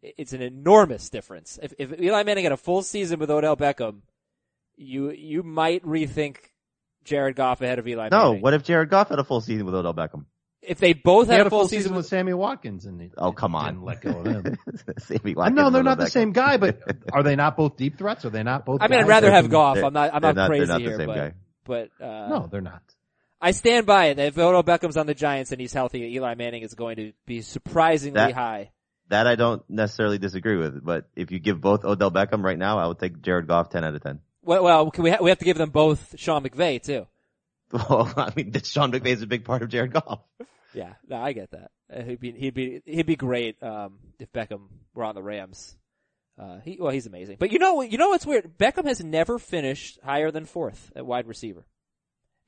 [0.00, 1.58] It's an enormous difference.
[1.62, 4.00] If, if Eli Manning had a full season with Odell Beckham,
[4.76, 6.36] you you might rethink
[7.04, 8.42] Jared Goff ahead of Eli No, Manning.
[8.42, 10.24] what if Jared Goff had a full season with Odell Beckham?
[10.62, 13.54] if they both had, had a full, season, with Sammy Watkins, and he Oh, come
[13.54, 13.74] on.
[13.74, 14.56] didn't let go of him.
[14.98, 16.80] Sammy Watkins know and they're Odell not the same guy, but
[17.12, 18.24] are they not both deep threats?
[18.24, 18.80] Are they not both?
[18.80, 19.76] I mean, I'd rather have Goff.
[19.76, 20.14] I'm not.
[20.14, 21.32] I'm they're not, crazy not here, same but guy.
[21.64, 22.82] but uh, no, they're not.
[23.40, 24.18] I stand by it.
[24.18, 27.42] If Odell Beckham's on the Giants and he's healthy, Eli Manning is going to be
[27.42, 28.70] surprisingly That- high.
[29.10, 32.78] That I don't necessarily disagree with, but if you give both Odell Beckham right now,
[32.78, 34.20] I would take Jared Goff 10 out of 10.
[34.42, 37.06] Well, well we ha- we have to give them both Sean McVay too.
[37.72, 40.20] Well, I mean, Sean McVay is a big part of Jared Goff.
[40.74, 41.70] Yeah, no, I get that.
[41.94, 45.74] Uh, he'd be he'd be he'd be great um, if Beckham were on the Rams.
[46.38, 47.36] Uh, he well, he's amazing.
[47.38, 47.90] But you know what?
[47.92, 48.56] You know what's weird?
[48.58, 51.66] Beckham has never finished higher than fourth at wide receiver,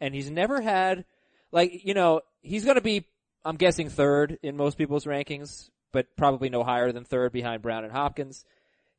[0.00, 1.04] and he's never had
[1.52, 3.06] like you know he's going to be
[3.44, 7.84] I'm guessing third in most people's rankings, but probably no higher than third behind Brown
[7.84, 8.44] and Hopkins.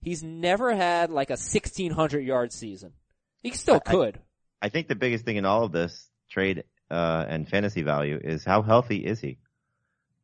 [0.02, 2.94] He's never had like a 1600 yard season.
[3.44, 4.20] He still I- I- could.
[4.64, 8.46] I think the biggest thing in all of this trade uh, and fantasy value is
[8.46, 9.40] how healthy is he?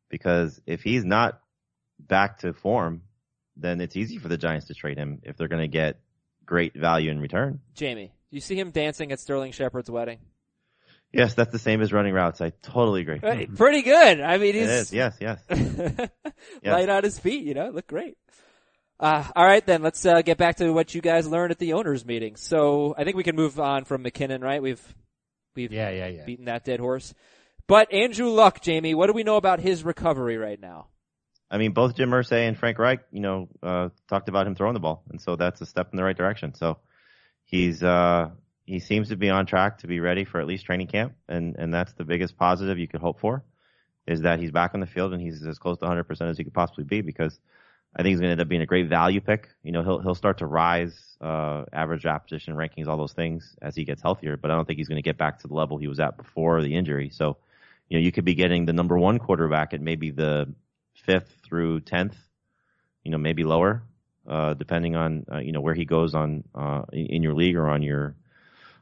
[0.08, 1.40] Because if he's not
[1.98, 3.02] back to form,
[3.56, 5.98] then it's easy for the Giants to trade him if they're going to get
[6.46, 7.60] great value in return.
[7.76, 10.18] Jamey, you see him dancing at Sterling Shepard's wedding?
[11.12, 12.40] Yes, that's the same as running routes.
[12.40, 13.20] I totally agree.
[13.22, 14.20] Uh, Pretty good.
[14.20, 14.92] I mean, he's is.
[14.92, 15.42] Yes, yes.
[16.64, 18.18] light on his feet, you know, look great.
[19.00, 21.74] Uh, all right, then let's uh, get back to what you guys learned at the
[21.74, 22.36] owners' meeting.
[22.36, 24.60] So I think we can move on from McKinnon, right?
[24.60, 24.82] We've
[25.54, 26.24] we've Yeah, yeah, yeah.
[26.24, 27.14] beaten that dead horse.
[27.68, 30.88] But Andrew Luck, Jamey, what do we know about his recovery right now?
[31.50, 34.74] I mean, both Jim Irsay and Frank Reich, you know, uh, talked about him throwing
[34.74, 36.54] the ball, and so that's a step in the right direction.
[36.54, 36.78] So
[37.44, 38.30] he's uh,
[38.68, 41.56] he seems to be on track to be ready for at least training camp, and
[41.56, 43.42] and that's the biggest positive you could hope for,
[44.06, 46.36] is that he's back on the field and he's as close to 100 percent as
[46.36, 47.40] he could possibly be because
[47.96, 49.48] I think he's going to end up being a great value pick.
[49.62, 53.56] You know, he'll he'll start to rise uh, average draft position rankings, all those things
[53.62, 55.54] as he gets healthier, but I don't think he's going to get back to the
[55.54, 57.08] level he was at before the injury.
[57.08, 57.38] So
[57.88, 60.52] you know, you could be getting the number one quarterback at maybe the
[61.06, 62.16] fifth through tenth,
[63.02, 63.82] you know, maybe lower,
[64.28, 67.56] uh, depending on uh, you know where he goes on uh, in in your league
[67.56, 68.14] or on your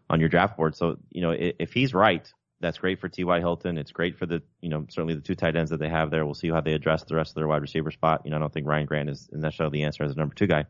[0.09, 0.75] on your draft board.
[0.77, 3.39] So you know, i- if he's right, that's great for T.Y.
[3.41, 3.77] Hilton.
[3.79, 6.25] It's great for the you know certainly the two tight ends that they have there.
[6.25, 8.23] We'll see how they address the rest of their wide receiver spot.
[8.25, 10.47] You know, I don't think Ryan Grant is necessarily the answer as a number two
[10.47, 10.65] guy.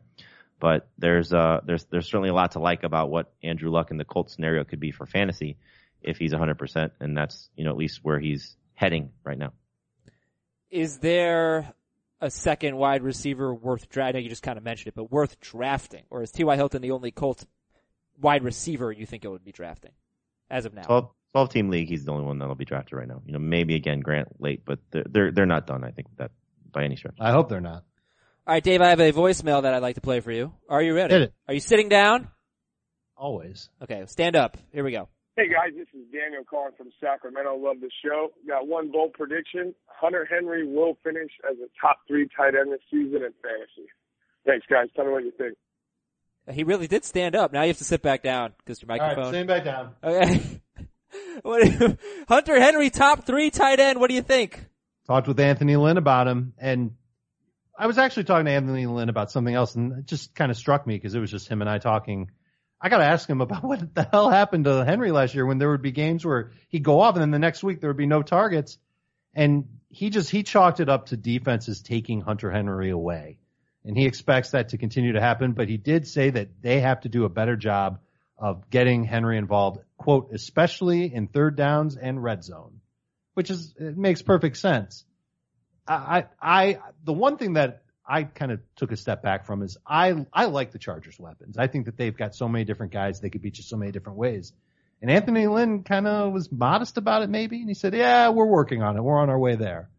[0.59, 3.97] But there's uh there's there's certainly a lot to like about what Andrew Luck in
[3.97, 5.57] the Colts scenario could be for fantasy
[6.01, 9.53] if he's 100%, and that's you know at least where he's heading right now.
[10.69, 11.73] Is there
[12.19, 14.23] a second wide receiver worth drafting?
[14.23, 16.55] You just kind of mentioned it, but worth drafting, or is T.Y.
[16.55, 17.45] Hilton the only Colts
[18.19, 19.91] wide receiver you think it would be drafting
[20.49, 20.83] as of now?
[20.83, 23.21] 12, 12 team league, he's the only one that'll be drafted right now.
[23.25, 25.83] You know, maybe again Grant late, but they're they're, they're not done.
[25.83, 26.31] I think that
[26.71, 27.15] by any stretch.
[27.19, 27.83] I hope they're not.
[28.45, 30.53] All right, Dave, I have a voicemail that I'd like to play for you.
[30.69, 31.13] Are you ready?
[31.13, 31.33] Hit it.
[31.47, 32.29] Are you sitting down?
[33.17, 33.69] Always.
[33.81, 34.57] Okay, stand up.
[34.71, 35.09] Here we go.
[35.35, 37.55] Hey guys, this is Daniel calling from Sacramento.
[37.57, 38.29] Love the show.
[38.47, 39.75] Got one bold prediction.
[39.85, 43.85] Hunter Henry will finish as a top three tight end this season in fantasy.
[44.47, 44.87] Thanks guys.
[44.95, 45.55] Tell me what you think.
[46.51, 47.51] He really did stand up.
[47.51, 49.25] Now you have to sit back down because your microphone.
[49.25, 49.91] right, stand back down.
[50.03, 50.61] Okay.
[51.41, 53.99] what you- Hunter Henry, top three tight end.
[53.99, 54.65] What do you think?
[55.07, 56.91] Talked with Anthony Lynn about him, and
[57.77, 60.57] I was actually talking to Anthony Lynn about something else, and it just kind of
[60.57, 62.31] struck me because it was just him and I talking.
[62.79, 65.57] I got to ask him about what the hell happened to Henry last year when
[65.57, 67.97] there would be games where he'd go off, and then the next week there would
[67.97, 68.77] be no targets,
[69.33, 73.37] and he just he chalked it up to defenses taking Hunter Henry away,
[73.87, 75.53] and he expects that to continue to happen.
[75.53, 77.99] But he did say that they have to do a better job
[78.37, 82.81] of getting Henry involved, quote, especially in third downs and red zone,
[83.33, 85.05] which is it makes perfect sense.
[85.87, 89.77] I, I, the one thing that I kind of took a step back from is
[89.87, 91.57] I, I like the Chargers weapons.
[91.57, 93.21] I think that they've got so many different guys.
[93.21, 94.51] They could beat you so many different ways.
[95.01, 97.61] And Anthony Lynn kind of was modest about it maybe.
[97.61, 99.01] And he said, yeah, we're working on it.
[99.01, 99.89] We're on our way there.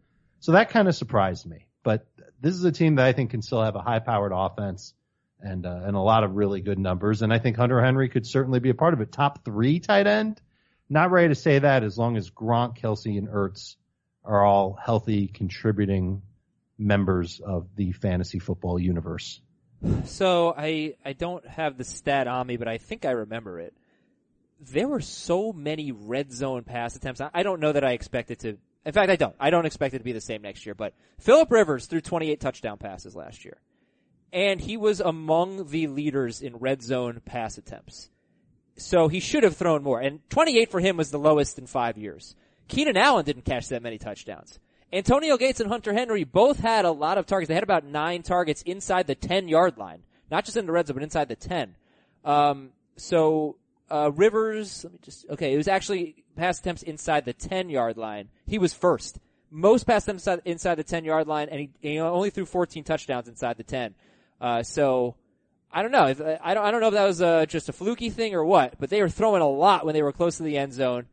[0.41, 2.07] So that kind of surprised me, but
[2.41, 4.95] this is a team that I think can still have a high powered offense
[5.41, 7.23] and, uh, and a lot of really good numbers.
[7.23, 9.13] And I think Hunter Henry could certainly be a part of it.
[9.13, 10.41] Top three tight end.
[10.89, 13.77] Not ready to say that as long as Gronk, Kelce, and Ertz
[14.25, 16.23] are all healthy, contributing
[16.79, 19.41] members of the fantasy football universe.
[20.07, 23.75] So I I don't have the stat on me, but I think I remember it.
[24.61, 27.21] There were so many red zone pass attempts.
[27.21, 28.59] I I don't know that I expect it to.
[28.85, 29.35] In fact, I don't.
[29.39, 30.75] I don't expect it to be the same next year.
[30.75, 33.59] But Philip Rivers threw 28 touchdown passes last year,
[34.33, 38.11] and he was among the leaders in red zone pass attempts.
[38.77, 40.01] So he should have thrown more.
[40.01, 42.37] And 28 for him was the lowest in five years.
[42.69, 44.59] Keenan Allen didn't catch that many touchdowns.
[44.93, 47.49] Antonio Gates and Hunter Henry both had a lot of targets.
[47.49, 50.03] They had about nine targets inside the 10 yard line.
[50.31, 51.75] Not just in the red zone, but inside the 10.
[52.25, 53.57] Um, so,
[53.91, 57.97] uh, Rivers, let me just, okay, it was actually pass attempts inside the 10 yard
[57.97, 58.29] line.
[58.47, 59.19] He was first.
[59.51, 62.85] Most pass attempts inside, inside the 10 yard line, and he, he only threw 14
[62.85, 63.95] touchdowns inside the 10.
[64.41, 65.17] Uh, so,
[65.71, 66.07] I don't know.
[66.07, 66.65] If, I don't.
[66.65, 68.77] I don't know if that was uh, just a fluky thing or what.
[68.79, 71.07] But they were throwing a lot when they were close to the end zone,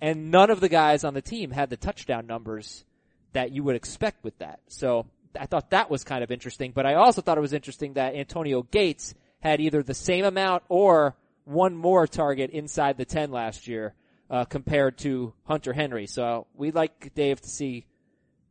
[0.00, 2.84] and none of the guys on the team had the touchdown numbers
[3.32, 4.60] that you would expect with that.
[4.68, 5.06] So
[5.38, 6.72] I thought that was kind of interesting.
[6.72, 10.64] But I also thought it was interesting that Antonio Gates had either the same amount
[10.68, 13.94] or one more target inside the ten last year
[14.30, 16.06] uh, compared to Hunter Henry.
[16.06, 17.86] So we'd like Dave to see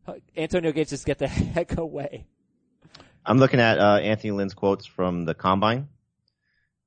[0.07, 2.25] uh, Antonio Gates just get the heck away.
[3.25, 5.89] I'm looking at uh, Anthony Lynn's quotes from the combine,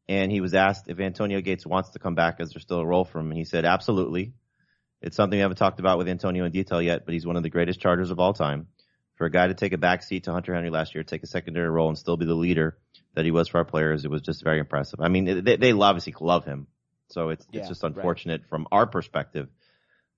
[0.09, 2.41] and he was asked if Antonio Gates wants to come back.
[2.41, 3.31] Is there still a role for him?
[3.31, 4.33] And he said, absolutely.
[5.01, 7.43] It's something we haven't talked about with Antonio in detail yet, but he's one of
[7.43, 8.69] the greatest chargers of all time.
[9.17, 11.27] For a guy to take a back seat to Hunter Henry last year, take a
[11.29, 12.79] secondary role, and still be the leader
[13.15, 15.01] that he was for our players, it was just very impressive.
[15.01, 16.67] I mean, they, they obviously love him,
[17.09, 19.49] so it's Yeah, it's just unfortunate from our perspective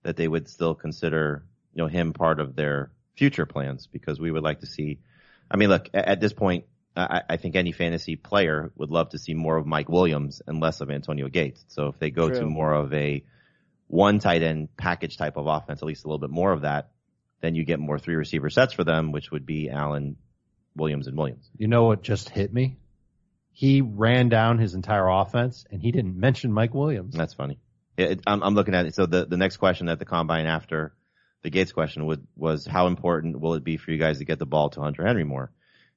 [0.02, 4.30] that they would still consider you know him part of their future plans because we
[4.30, 5.00] would like to see.
[5.50, 6.64] I mean, look at, at this point,
[6.96, 10.60] I, I think any fantasy player would love to see more of Mike Williams and
[10.60, 11.64] less of Antonio Gates.
[11.68, 13.22] So if they go to more of a
[13.88, 16.90] one tight end package type of offense, at least a little bit more of that,
[17.40, 20.16] then you get more three receiver sets for them, which would be Allen,
[20.74, 21.48] Williams, and Williams.
[21.56, 22.78] You know what just hit me?
[23.58, 27.14] He ran down his entire offense and he didn't mention Mike Williams.
[27.14, 27.58] That's funny.
[27.96, 28.94] It, it- I'm, I'm looking at it.
[28.94, 30.92] So the, the next question at the combine after
[31.42, 34.38] the Gates question would, was how important will it be for you guys to get
[34.38, 35.50] the ball to Hunter Henry more?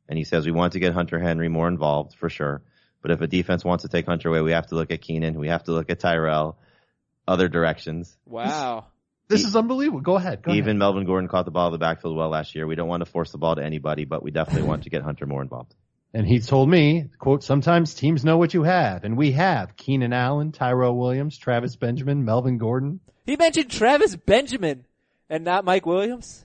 [0.08, 2.62] And he says we want to get Hunter Henry more involved for sure.
[3.02, 5.38] But if a defense wants to take Hunter away, we have to look at Keenan.
[5.38, 6.58] We have to look at Tyrell,
[7.28, 8.16] other directions.
[8.26, 8.86] Wow.
[9.28, 10.00] This is unbelievable.
[10.00, 10.44] Go ahead.
[10.44, 10.78] Go Even ahead.
[10.78, 12.66] Melvin Gordon caught the ball in the backfield well last year.
[12.66, 15.02] We don't want to force the ball to anybody, but we definitely want to get
[15.02, 15.76] Hunter more involved.
[16.14, 19.04] And he told me, quote, sometimes teams know what you have.
[19.04, 23.00] And we have Keenan Allen, Tyrell Williams, Travis Benjamin, Melvin Gordon.
[23.26, 24.86] He mentioned Travis Benjamin
[25.30, 26.44] and not Mike Williams.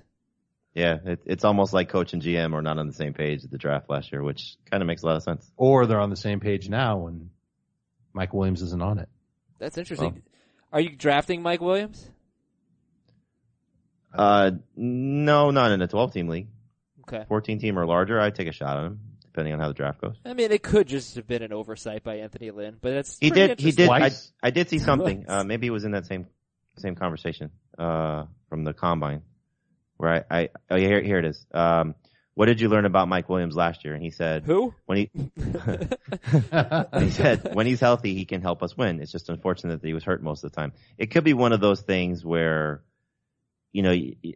[0.75, 3.51] Yeah, it, it's almost like coach and GM are not on the same page at
[3.51, 5.51] the draft last year, which kind of makes a lot of sense.
[5.57, 7.31] Or they're on the same page now when
[8.13, 9.09] Mike Williams isn't on it.
[9.59, 10.23] That's interesting.
[10.73, 12.11] Are you drafting Mike Williams?
[14.13, 16.49] Uh, no, not in a 12 team league.
[17.09, 17.25] Okay.
[17.29, 19.01] 14 team or larger, I'd take a shot on him,
[19.35, 20.15] depending on how the draft goes.
[20.25, 23.31] I mean, it could just have been an oversight by Anthony Lynn, but that's He
[23.31, 26.29] did, he did, I, I did see something, uh, maybe it was in that same,
[26.79, 29.23] same conversation, uh, from the combine,
[29.97, 31.45] where I, I oh, yeah, here, here it is.
[31.53, 31.97] Um,
[32.35, 33.95] what did you learn about Mike Williams last year?
[33.95, 34.73] And he said, Who?
[34.87, 35.11] when he,
[37.01, 39.01] he said, when he's healthy, he can help us win.
[39.01, 40.73] It's just unfortunate that he was hurt most of the time.
[40.97, 42.83] It could be one of those things where,
[43.73, 44.35] you know, y- y-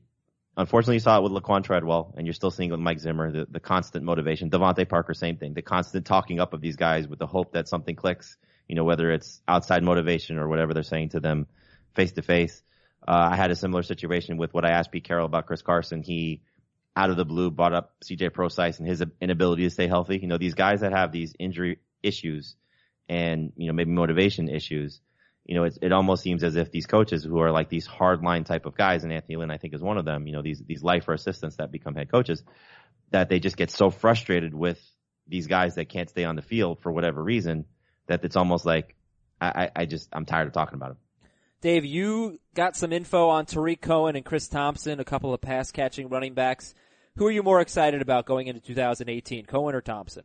[0.58, 3.30] unfortunately you saw it with Laquan Treadwell and you're still seeing it with Mike Zimmer,
[3.30, 4.50] the, the constant motivation.
[4.50, 5.54] DeVante Parker, same thing.
[5.54, 8.84] The constant talking up of these guys with the hope that something clicks, you know,
[8.84, 11.46] whether it's outside motivation or whatever they're saying to them
[11.94, 12.62] face to face.
[13.06, 16.02] Uh, I had a similar situation with what I asked Pete Carroll about Chris Carson.
[16.02, 16.42] He,
[16.96, 20.18] out of the blue, brought up CJ Prosise and his inability to stay healthy.
[20.18, 22.56] You know, these guys that have these injury issues
[23.08, 25.00] and, you know, maybe motivation issues,
[25.48, 28.22] you know, it's, it almost seems as if these coaches who are like these hard
[28.22, 30.42] line type of guys, and Anthony Lynn, I think, is one of them, you know,
[30.42, 32.42] these, these lifer assistants that become head coaches,
[33.10, 34.78] that they just get so frustrated with
[35.26, 37.64] these guys that can't stay on the field for whatever reason
[38.08, 38.94] that it's almost like,
[39.40, 40.98] I, I, I just, I'm tired of talking about them.
[41.62, 45.72] Dave, you got some info on Tarik Cohen and Chris Thompson, a couple of pass
[45.72, 46.74] catching running backs.
[47.16, 50.24] Who are you more excited about going into 2018, Cohen or Thompson?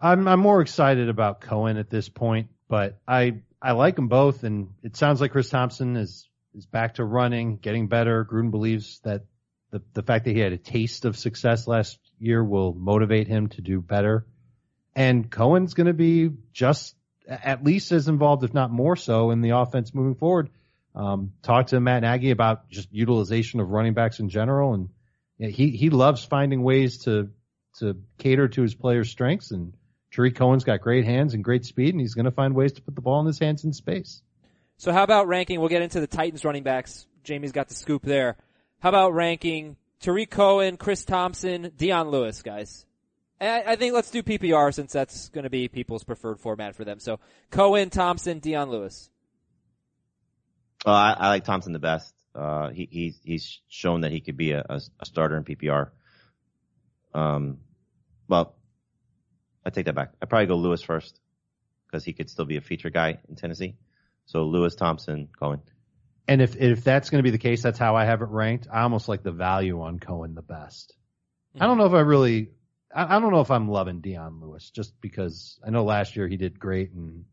[0.00, 4.42] I'm I'm more excited about Cohen at this point, but I I like them both,
[4.42, 8.24] and it sounds like Chris Thompson is is back to running, getting better.
[8.24, 9.22] Gruden believes that
[9.70, 13.48] the the fact that he had a taste of success last year will motivate him
[13.50, 14.26] to do better,
[14.96, 16.96] and Cohen's going to be just
[17.28, 20.50] at least as involved, if not more so, in the offense moving forward.
[20.94, 24.88] Um, talked to Matt Nagy about just utilization of running backs in general, and
[25.38, 27.30] he he loves finding ways to
[27.78, 29.52] to cater to his players' strengths.
[29.52, 29.72] And
[30.12, 32.82] Tarik Cohen's got great hands and great speed, and he's going to find ways to
[32.82, 34.22] put the ball in his hands in space.
[34.76, 35.58] So how about ranking?
[35.58, 37.06] We'll get into the Titans running backs.
[37.24, 38.36] Jamie's got the scoop there.
[38.80, 42.84] How about ranking Tarik Cohen, Chris Thompson, Dion Lewis, guys?
[43.40, 46.84] I, I think let's do PPR since that's going to be people's preferred format for
[46.84, 46.98] them.
[46.98, 47.18] So
[47.50, 49.08] Cohen, Thompson, Dion Lewis.
[50.84, 52.14] Uh, I, I like Thompson the best.
[52.34, 55.90] Uh, he, he's, he's shown that he could be a, a, a starter in PPR.
[57.14, 57.58] Um,
[58.28, 58.56] well,
[59.64, 60.12] I take that back.
[60.20, 61.18] I probably go Lewis first
[61.86, 63.76] because he could still be a feature guy in Tennessee.
[64.26, 65.60] So Lewis, Thompson, Cohen.
[66.28, 68.68] And if if that's going to be the case, that's how I have it ranked.
[68.72, 70.94] I almost like the value on Cohen the best.
[71.60, 72.50] I don't know if I really.
[72.94, 76.28] I, I don't know if I'm loving Dion Lewis just because I know last year
[76.28, 77.24] he did great and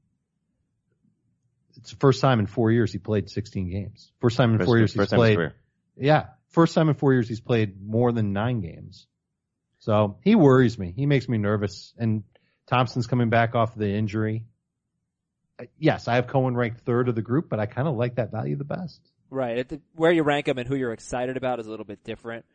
[1.78, 4.12] it's the first time in four years he played 16 games.
[4.20, 5.40] First time in First, four years he's played.
[5.96, 9.08] Yeah, first time in four years he's played more than nine games.
[9.80, 10.94] So he worries me.
[10.96, 11.94] He makes me nervous.
[11.98, 12.24] And
[12.68, 14.46] Thompson's coming back off the injury.
[15.60, 18.16] Uh, Yes, I have Cohen ranked third of the group, but I kind of like
[18.16, 19.02] that value the best.
[19.30, 19.58] Right.
[19.58, 22.04] At the, where you rank them and who you're excited about is a little bit
[22.04, 22.46] different,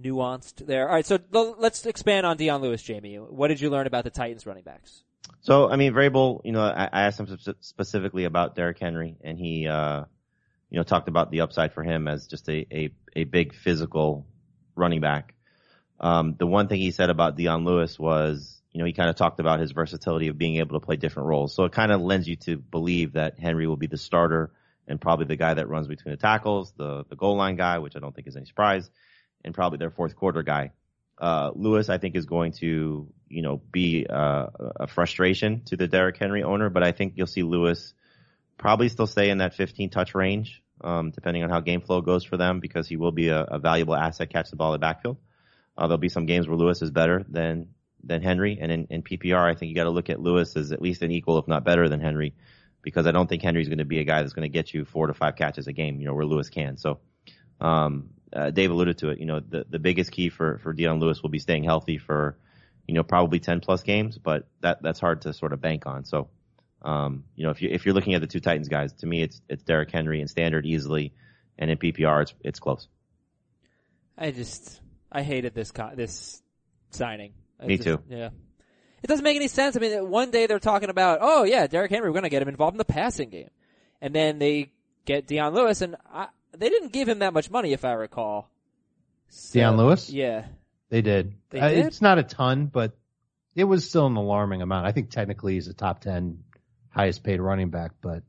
[0.00, 0.88] nuanced there.
[0.88, 1.06] All right.
[1.06, 3.16] So l- let's expand on Dion Lewis, Jamie.
[3.16, 5.04] What did you learn about the Titans running backs?
[5.40, 9.38] So, I mean, Vrabel, you know, I, I asked him specifically about Derrick Henry, and
[9.38, 10.04] he, uh,
[10.70, 14.26] you know, talked about the upside for him as just a, a, a big physical
[14.74, 15.34] running back.
[16.00, 19.16] Um, the one thing he said about Dion Lewis was, you know, he kind of
[19.16, 21.54] talked about his versatility of being able to play different roles.
[21.54, 24.52] So it kind of lends you to believe that Henry will be the starter
[24.86, 27.96] and probably the guy that runs between the tackles, the, the goal line guy, which
[27.96, 28.88] I don't think is any surprise,
[29.44, 30.72] and probably their fourth quarter guy.
[31.18, 34.46] Uh, Lewis, I think, is going to, you know, be uh,
[34.76, 37.92] a frustration to the Derrick Henry owner, but I think you'll see Lewis
[38.56, 42.24] probably still stay in that 15 touch range, um, depending on how game flow goes
[42.24, 45.16] for them, because he will be a, a valuable asset, catch the ball the backfield.
[45.78, 47.68] Uh, there'll be some games where Lewis is better than
[48.02, 50.72] than Henry, and in, in PPR, I think you got to look at Lewis as
[50.72, 52.34] at least an equal, if not better, than Henry,
[52.82, 54.84] because I don't think Henry's going to be a guy that's going to get you
[54.84, 56.76] four to five catches a game, you know, where Lewis can.
[56.76, 56.98] So,
[57.60, 59.20] um, uh, Dave alluded to it.
[59.20, 62.36] You know, the the biggest key for for Dion Lewis will be staying healthy for,
[62.86, 66.04] you know, probably 10 plus games, but that that's hard to sort of bank on.
[66.04, 66.28] So,
[66.82, 69.22] um, you know, if you if you're looking at the two Titans guys, to me,
[69.22, 71.12] it's it's Derrick Henry in standard easily,
[71.56, 72.88] and in PPR, it's it's close.
[74.20, 74.80] I just,
[75.10, 76.42] I hated this co- this
[76.90, 77.32] signing.
[77.60, 78.02] I Me just- too.
[78.08, 78.30] Yeah.
[79.02, 79.76] It doesn't make any sense.
[79.76, 82.42] I mean, one day they're talking about, oh yeah, Derrick Henry, we're going to get
[82.42, 83.50] him involved in the passing game.
[84.00, 84.72] And then they
[85.04, 88.50] get Dion Lewis and I, they didn't give him that much money if I recall.
[89.28, 90.10] So- Dion Lewis?
[90.10, 90.46] Yeah.
[90.90, 91.34] They did.
[91.50, 91.86] They Uh, did?
[91.86, 92.96] It's not a ton, but
[93.54, 94.86] it was still an alarming amount.
[94.86, 96.42] I think technically he's a top 10
[96.90, 98.22] highest paid running back, but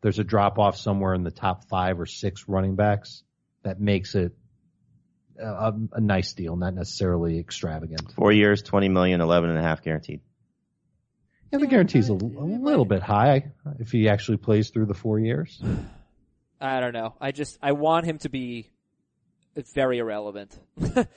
[0.00, 3.24] there's a drop off somewhere in the top five or six running backs
[3.62, 4.32] that makes it
[5.38, 8.12] a, a, a nice deal, not necessarily extravagant.
[8.16, 10.20] Four years, 20 million, 11 and a half guaranteed.
[11.52, 15.18] Yeah, the guarantee's a, a little bit high if he actually plays through the four
[15.18, 15.60] years.
[16.60, 17.14] I don't know.
[17.20, 18.70] I just, I want him to be
[19.74, 20.58] very irrelevant.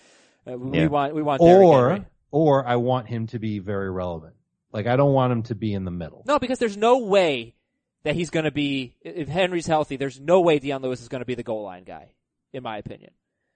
[0.50, 0.88] Uh, we Yeah.
[0.88, 2.06] want, we want Or, Henry.
[2.32, 4.34] or I want him to be very relevant.
[4.72, 6.24] Like I don't want him to be in the middle.
[6.26, 7.54] No, because there's no way
[8.04, 11.20] that he's going to be, if Henry's healthy, there's no way Dion Lewis is going
[11.20, 12.12] to be the goal line guy,
[12.54, 13.12] in my opinion.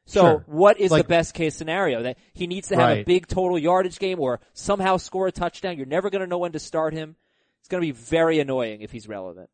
[0.06, 0.44] So Sure.
[0.48, 2.04] what is Like- the best case scenario?
[2.04, 5.78] That he needs to have a big total yardage game or somehow score a touchdown.
[5.78, 7.16] You're never going to know when to start him.
[7.60, 9.50] It's going to be very annoying if he's relevant.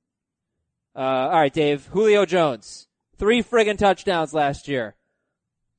[0.95, 1.85] Uh, alright, Dave.
[1.87, 2.87] Julio Jones.
[3.17, 4.95] Three friggin' touchdowns last year.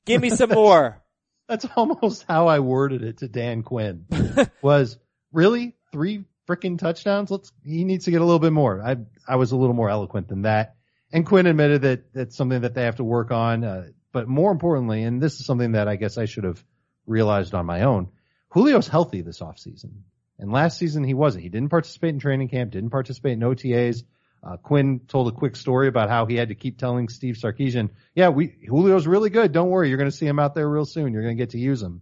[0.05, 1.01] Give me some more.
[1.47, 4.05] That's almost how I worded it to Dan Quinn.
[4.61, 4.97] was
[5.33, 7.31] really three freaking touchdowns.
[7.31, 8.81] Let's he needs to get a little bit more.
[8.83, 8.97] I
[9.27, 10.75] I was a little more eloquent than that.
[11.11, 13.63] And Quinn admitted that that's something that they have to work on.
[13.63, 16.63] Uh, but more importantly, and this is something that I guess I should have
[17.05, 18.09] realized on my own.
[18.53, 19.91] Julio's healthy this offseason.
[20.37, 21.43] And last season he wasn't.
[21.43, 24.03] He didn't participate in training camp, didn't participate in OTAs.
[24.41, 27.89] Uh, Quinn told a quick story about how he had to keep telling Steve Sarkisian,
[28.15, 29.51] yeah, we, Julio's really good.
[29.51, 29.89] Don't worry.
[29.89, 31.11] You're going to see him out there real soon.
[31.11, 32.01] You're going to get to use him.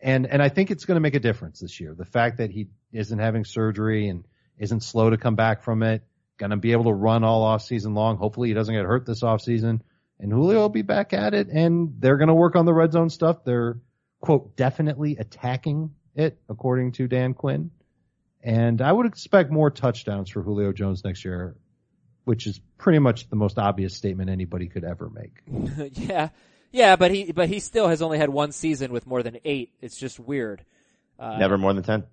[0.00, 1.94] And, and I think it's going to make a difference this year.
[1.94, 4.24] The fact that he isn't having surgery and
[4.58, 6.02] isn't slow to come back from it,
[6.38, 8.16] going to be able to run all off season long.
[8.16, 9.82] Hopefully he doesn't get hurt this off season
[10.18, 12.92] and Julio will be back at it and they're going to work on the red
[12.92, 13.44] zone stuff.
[13.44, 13.78] They're
[14.20, 17.70] quote, definitely attacking it according to Dan Quinn.
[18.42, 21.56] And I would expect more touchdowns for Julio Jones next year,
[22.24, 25.42] which is pretty much the most obvious statement anybody could ever make.
[25.92, 26.30] yeah.
[26.72, 29.72] Yeah, but he, but he still has only had one season with more than eight.
[29.80, 30.64] It's just weird.
[31.18, 32.04] Uh, Never more than 10.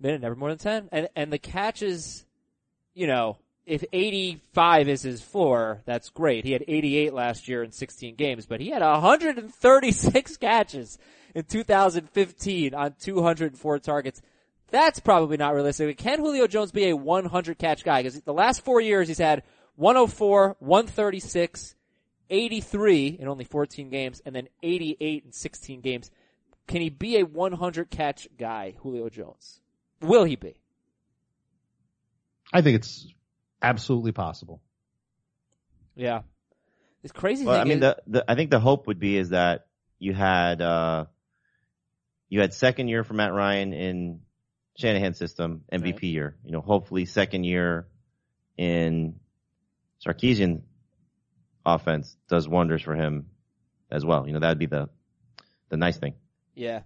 [0.00, 0.88] minute, never more than 10.
[0.92, 2.24] And, and the catches,
[2.94, 6.44] you know, if 85 is his floor, that's great.
[6.44, 10.98] He had 88 last year in 16 games, but he had 136 catches
[11.34, 14.20] in 2015 on 204 targets.
[14.70, 15.96] That's probably not realistic.
[15.98, 18.02] Can Julio Jones be a 100 catch guy?
[18.02, 19.42] Because the last four years he's had
[19.76, 21.74] 104, 136,
[22.30, 26.10] 83 in only 14 games, and then 88 in 16 games.
[26.66, 29.60] Can he be a 100 catch guy, Julio Jones?
[30.00, 30.54] Will he be?
[32.52, 33.12] I think it's
[33.62, 34.60] absolutely possible.
[35.94, 36.22] Yeah.
[37.02, 39.16] It's crazy Well, thing I mean, is, the, the, I think the hope would be
[39.16, 39.66] is that
[39.98, 41.06] you had, uh,
[42.28, 44.20] you had second year for Matt Ryan in
[44.78, 46.02] Shanahan system, MVP Right.
[46.04, 46.36] year.
[46.44, 47.86] You know, hopefully second year
[48.56, 49.16] in
[50.06, 50.62] Sarkisian
[51.66, 53.26] offense does wonders for him
[53.90, 54.26] as well.
[54.26, 54.88] You know, that'd be the,
[55.68, 56.14] the nice thing.
[56.54, 56.82] yeah.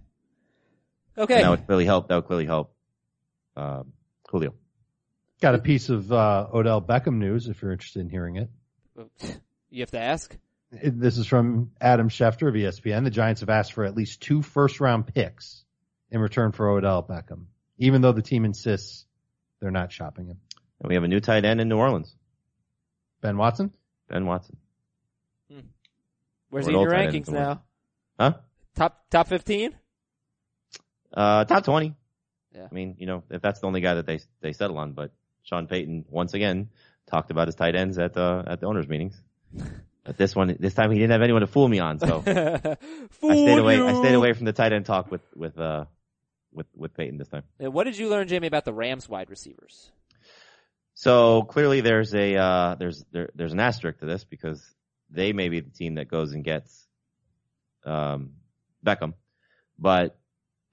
[1.15, 1.41] And Okay.
[1.41, 2.09] that would clearly help.
[2.09, 2.75] That would clearly help,
[3.55, 3.93] um,
[4.29, 4.53] Julio.
[5.41, 8.49] Got a piece of uh, Odell Beckham news if you're interested in hearing it.
[9.69, 10.35] You have to ask.
[10.71, 13.03] This is from Adam Schefter of ESPN.
[13.03, 15.63] The Giants have asked for at least two first round picks
[16.11, 17.45] in return for Odell Beckham.
[17.77, 19.05] even though the team insists
[19.59, 20.39] they're not shopping him.
[20.79, 22.15] And we have a new tight end in New Orleans,
[23.21, 23.73] Ben Watson?
[24.09, 24.57] Ben Watson.
[26.49, 27.63] Where's Or he in an your old tight end rankings now?
[28.19, 28.33] Huh?
[28.75, 29.75] Top top fifteen?
[31.13, 31.95] Uh, top 20.
[32.53, 32.67] Yeah.
[32.69, 35.11] I mean, you know, if that's the only guy that they, they settle on, but
[35.47, 36.69] Sean Payton, once again,
[37.09, 39.21] talked about his tight ends at the, at the owners meetings.
[40.03, 42.77] But this one, this time he didn't have anyone to fool me on, so I
[43.11, 45.85] stayed away, I stayed away from the tight end talk with, with, uh,
[46.53, 47.43] with, with Payton this time.
[47.59, 49.89] And what did you learn, Jamie, about the Rams wide receivers?
[50.95, 54.61] So clearly there's a, uh, there's, there, there's an asterisk to this because
[55.09, 56.87] they may be the team that goes and gets,
[57.85, 58.31] um,
[58.85, 59.13] Beckham.
[59.79, 60.17] But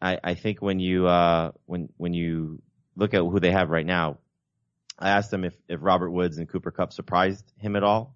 [0.00, 2.60] I, I think when you, uh, when, when you
[2.96, 4.18] look at who they have right now,
[4.98, 8.14] I asked him if, if Robert Woods and Cooper Kupp surprised him at all.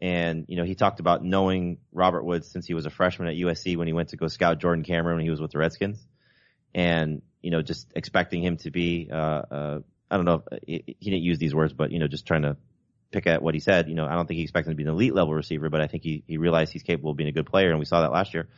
[0.00, 3.34] And, you know, he talked about knowing Robert Woods since he was a freshman at
[3.34, 6.04] USC when he went to go scout Jordan Cameron when he was with the Redskins.
[6.74, 9.78] And, you know, just expecting him to be, uh, uh,
[10.10, 12.42] I don't know, if, he he didn't use these words, but, you know, just trying
[12.42, 12.56] to
[13.10, 13.88] pick at what he said.
[13.88, 15.80] You know, I don't think he expected him to be an elite level receiver, but
[15.80, 18.02] I think he, he realized he's capable of being a good player, and we saw
[18.02, 18.48] that last year.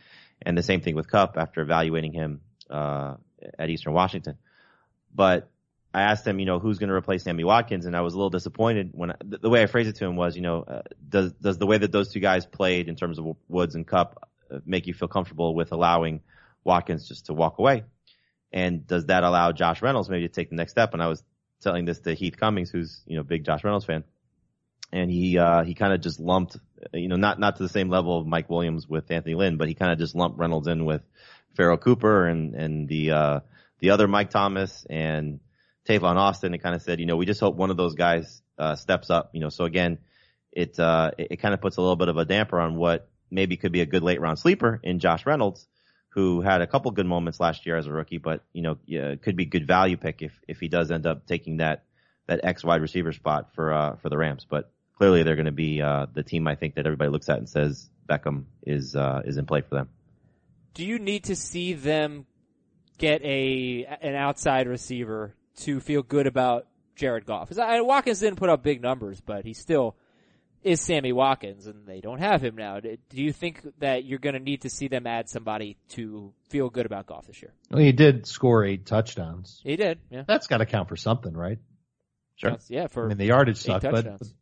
[0.43, 3.15] And the same thing with Kupp after evaluating him, uh,
[3.59, 4.37] at Eastern Washington.
[5.15, 5.51] But
[5.93, 8.17] I asked him, you know, who's going to replace Sammy Watkins, and I was a
[8.17, 10.83] little disappointed when I, the, way I phrased it to him was, you know, uh,
[11.09, 14.29] does does the way that those two guys played in terms of Woods and Kupp
[14.51, 16.21] uh, make you feel comfortable with allowing
[16.63, 17.85] Watkins just to walk away?
[18.53, 20.93] And does that allow Josh Reynolds maybe to take the next step?
[20.93, 21.25] And I was
[21.61, 24.05] telling this to Heath Cummings, who's you know big Josh Reynolds fan,
[24.93, 26.57] and he uh, he kind of just lumped,
[26.93, 29.67] you know, not not to the same level of Mike Williams with Anthony Lynn, but
[29.67, 31.03] he kind of just lumped Reynolds in with
[31.57, 33.41] Pharoh Cooper and and the uh,
[33.81, 35.41] the other Mike Thomas and
[35.91, 38.43] Tavon Austin and kind of said, you know, we just hope one of those guys
[38.59, 39.31] uh, steps up.
[39.33, 39.99] You know, so again,
[40.53, 43.09] it uh, it, it kind of puts a little bit of a damper on what
[43.31, 45.67] maybe could be a good late round sleeper in Josh Reynolds,
[46.11, 49.15] who had a couple good moments last year as a rookie, but you know, yeah,
[49.17, 51.85] could be good value pick if if he does end up taking that
[52.27, 54.47] that X wide receiver spot for uh, for the Rams.
[54.49, 57.39] But clearly, they're going to be uh, the team I think that everybody looks at
[57.39, 59.89] and says Beckham is uh, is in play for them.
[60.75, 62.27] Do you need to see them
[62.99, 67.49] get a an outside receiver to feel good about Jared Goff?
[67.49, 69.97] Because I, Watkins didn't put up big numbers, but he still
[70.63, 72.81] is Sammy Watkins, and they don't have him now.
[72.81, 76.33] Do do you think that you're going to need to see them add somebody to
[76.49, 77.53] feel good about Goff this year?
[77.71, 79.61] Well, he did score eight touchdowns.
[79.65, 80.25] He did, yeah.
[80.27, 81.59] That's got to count for something, right?
[82.37, 82.57] Sure.
[82.69, 84.35] Yeah, for I mean, the yardage eight sucked, but touchdowns.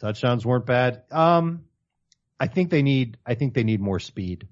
[0.00, 1.02] touchdowns weren't bad.
[1.10, 1.64] Um,
[2.38, 4.48] I think they need, I think they need more speed.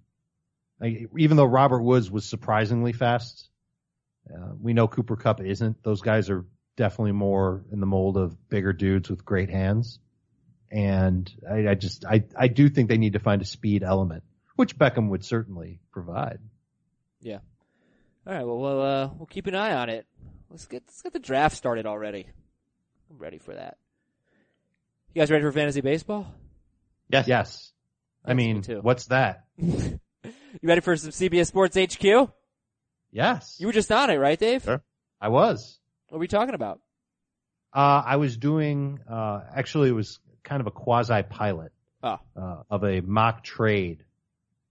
[0.81, 3.49] Like, even though Robert Woods was surprisingly fast,
[4.31, 5.83] uh, we know Cooper Kupp isn't.
[5.83, 6.45] Those guys are
[6.77, 9.99] definitely more in the mold of bigger dudes with great hands.
[10.71, 14.23] And I, I just, I, I do think they need to find a speed element,
[14.57, 16.39] which Beckham would certainly provide.
[17.21, 17.39] Yeah.
[18.27, 20.07] All right, well, we'll uh, we'll keep an eye on it.
[20.49, 22.27] Let's get let's get the draft started already.
[23.11, 23.79] I'm ready for that.
[25.13, 26.33] You guys ready for fantasy baseball?
[27.11, 27.27] Yes.
[27.29, 27.73] Yes.
[28.25, 28.79] I Yes, me mean, too.
[28.81, 29.45] what's that?
[29.59, 29.99] you
[30.63, 32.31] ready for some CBS Sports HQ?
[33.13, 33.57] Yes.
[33.61, 34.65] You were just on it, right, Dave?
[34.65, 34.83] Sure.
[35.21, 35.79] I was.
[36.09, 36.81] What were we talking about?
[37.75, 42.19] Uh, I was doing, uh, actually it was kind of a quasi pilot, Oh.
[42.37, 44.05] uh, of a mock trade,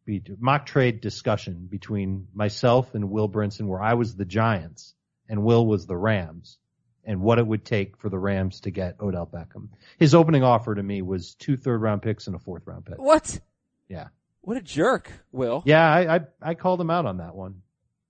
[0.05, 4.93] be, mock trade discussion between myself and Will Brinson where I was the Giants
[5.29, 6.57] and Will was the Rams
[7.05, 9.69] and what it would take for the Rams to get Odell Beckham.
[9.97, 12.99] His opening offer to me was two third round picks and a fourth round pick.
[12.99, 13.39] What?
[13.87, 14.09] Yeah.
[14.41, 15.63] What a jerk, Will.
[15.65, 17.61] Yeah, I, I, I called him out on that one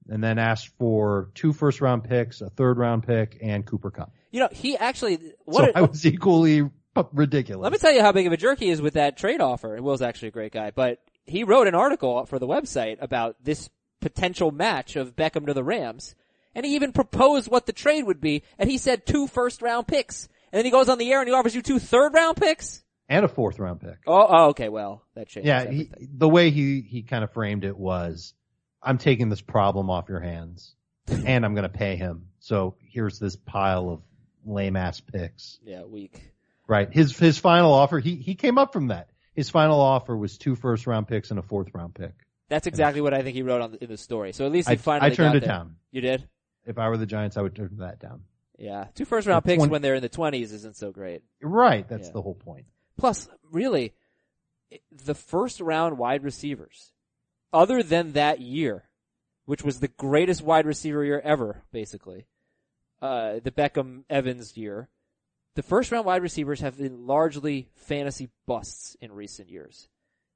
[0.09, 4.11] and then asked for two first round picks, a third round pick and Cooper Kupp.
[4.31, 6.69] You know, he actually what so a- I was equally
[7.13, 7.63] ridiculous.
[7.63, 9.75] Let me tell you how big of a jerk he is with that trade offer.
[9.75, 13.35] And Will's actually a great guy, but he wrote an article for the website about
[13.43, 13.69] this
[14.01, 16.15] potential match of Beckham to the Rams.
[16.53, 19.87] And he even proposed what the trade would be, and he said two first round
[19.87, 20.27] picks.
[20.51, 22.83] And then he goes on the air and he offers you two third round picks?
[23.11, 23.97] and a fourth round pick.
[24.07, 27.65] Oh, oh okay, well, that changes Yeah, he, the way he he kind of framed
[27.65, 28.33] it was,
[28.83, 30.75] I'm taking this problem off your hands,
[31.07, 32.27] and I'm going to pay him.
[32.39, 34.01] So here's this pile of
[34.45, 35.59] lame ass picks.
[35.63, 36.31] yeah, weak.
[36.67, 36.91] Right.
[36.91, 39.09] His his final offer, he he came up from that.
[39.33, 42.13] His final offer was two first round picks and a fourth round pick.
[42.49, 44.31] That's exactly what I think he wrote on the, in the story.
[44.33, 45.49] So at least he I, finally I turned got it there.
[45.49, 45.75] down.
[45.91, 46.27] You did?
[46.65, 48.21] If I were the Giants, I would turn that down.
[48.57, 48.85] Yeah.
[48.95, 51.23] Two first round picks 20 when they're in the twenties isn't so great.
[51.41, 51.87] Right.
[51.87, 52.13] That's Yeah.
[52.13, 52.65] the whole point.
[52.97, 53.93] Plus, really,
[54.91, 56.91] the first round wide receivers,
[57.53, 58.83] other than that year,
[59.45, 62.25] which was the greatest wide receiver year ever, basically,
[63.01, 64.89] uh, the Beckham Evans year,
[65.55, 69.87] the first round wide receivers have been largely fantasy busts in recent years.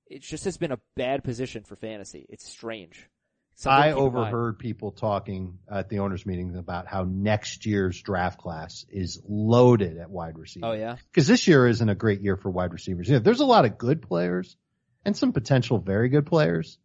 [0.08, 2.26] It just has been a bad position for fantasy.
[2.30, 3.10] It's strange.
[3.58, 8.86] Something I overheard people talking at the owners meeting about how next year's draft class
[8.90, 10.66] is loaded at wide receiver.
[10.66, 10.98] Oh yeah.
[11.10, 13.10] Because this year isn't a great year for wide receivers.
[13.10, 14.58] Yeah, there's a lot of good players
[15.06, 16.78] and some potential very good players,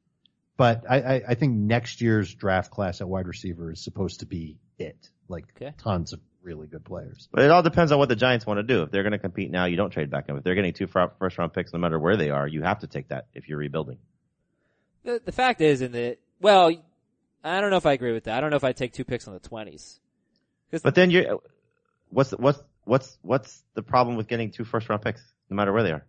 [0.61, 4.27] but I, I, I think next year's draft class at wide receiver is supposed to
[4.27, 5.09] be it.
[5.27, 5.73] Like Okay.
[5.79, 7.31] tons of really good players.
[7.33, 8.83] But it all depends on what the Giants want to do.
[8.83, 10.37] If they're going to compete now, you don't trade back up.
[10.37, 12.87] If they're getting two first round picks, no matter where they are, you have to
[12.87, 13.97] take that if you're rebuilding.
[15.03, 16.71] The, the fact is, in the well,
[17.43, 18.37] I don't know if I agree with that.
[18.37, 19.99] I don't know if I take two picks in the twenties.
[20.83, 21.41] But then you,
[22.11, 25.85] what's what's what's what's the problem with getting two first round picks, no matter where
[25.85, 26.05] they are?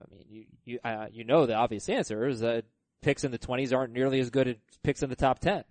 [0.00, 2.64] I mean, you you uh, you know the obvious answer is that
[3.02, 5.64] picks in the twenties aren't nearly as good as picks in the top ten.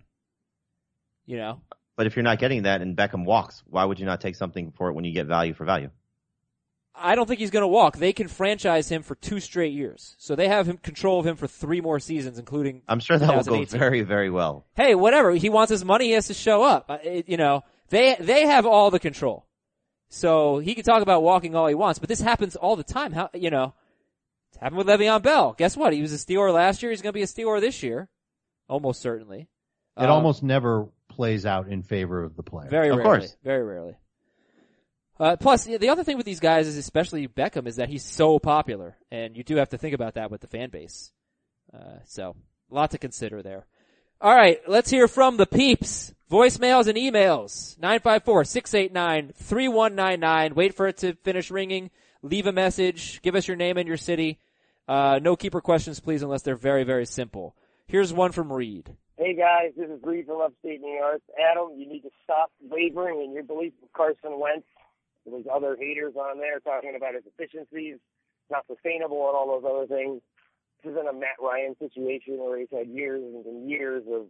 [1.26, 1.60] You know,
[1.96, 4.72] But if you're not getting that and Beckham walks, why would you not take something
[4.76, 5.90] for it when you get value for value?
[6.94, 7.96] I don't think he's going to walk.
[7.96, 11.36] They can franchise him for two straight years, so they have him control of him
[11.36, 12.82] for three more seasons, including.
[12.88, 14.66] I'm sure that will go very very well.
[14.74, 15.32] Hey, whatever.
[15.32, 16.06] He wants his money.
[16.06, 16.90] He has to show up.
[16.90, 19.46] Uh, it- you know, they they have all the control,
[20.08, 21.98] so he can talk about walking all he wants.
[22.00, 23.12] But this happens all the time.
[23.12, 23.72] How you know?
[24.60, 25.54] Happened with Le'Veon Bell.
[25.56, 25.92] Guess what?
[25.94, 26.90] He was a Steeler last year.
[26.92, 28.08] He's going to be a Steeler this year,
[28.68, 29.48] almost certainly.
[29.96, 32.68] It Um, almost never plays out in favor of the player.
[32.68, 33.20] Very Of rarely.
[33.20, 33.36] course.
[33.42, 33.96] Very rarely.
[35.18, 38.04] Uh, plus, the the other thing with these guys is, especially Beckham, is that he's
[38.04, 41.12] so popular, and you do have to think about that with the fan base.
[41.74, 42.34] Uh, so,
[42.70, 43.66] a lot to consider there.
[44.20, 46.14] All right, let's hear from the peeps.
[46.30, 47.76] Voicemails and emails.
[47.80, 50.54] 954-689-3199.
[50.54, 51.90] Wait for it to finish ringing.
[52.22, 53.20] Leave a message.
[53.22, 54.38] Give us your name and your city.
[54.90, 57.54] Uh, no keeper questions, please, unless they're very, very simple.
[57.86, 58.96] Here's one from Reed.
[59.16, 61.20] Hey guys, this is Reed from upstate New York.
[61.38, 64.66] Adam, you need to stop wavering in your belief of Carson Wentz.
[65.24, 67.98] There's other haters on there talking about his efficiencies,
[68.50, 70.22] not sustainable, and all those other things.
[70.82, 74.26] This isn't a Matt Ryan situation where he's had years and years of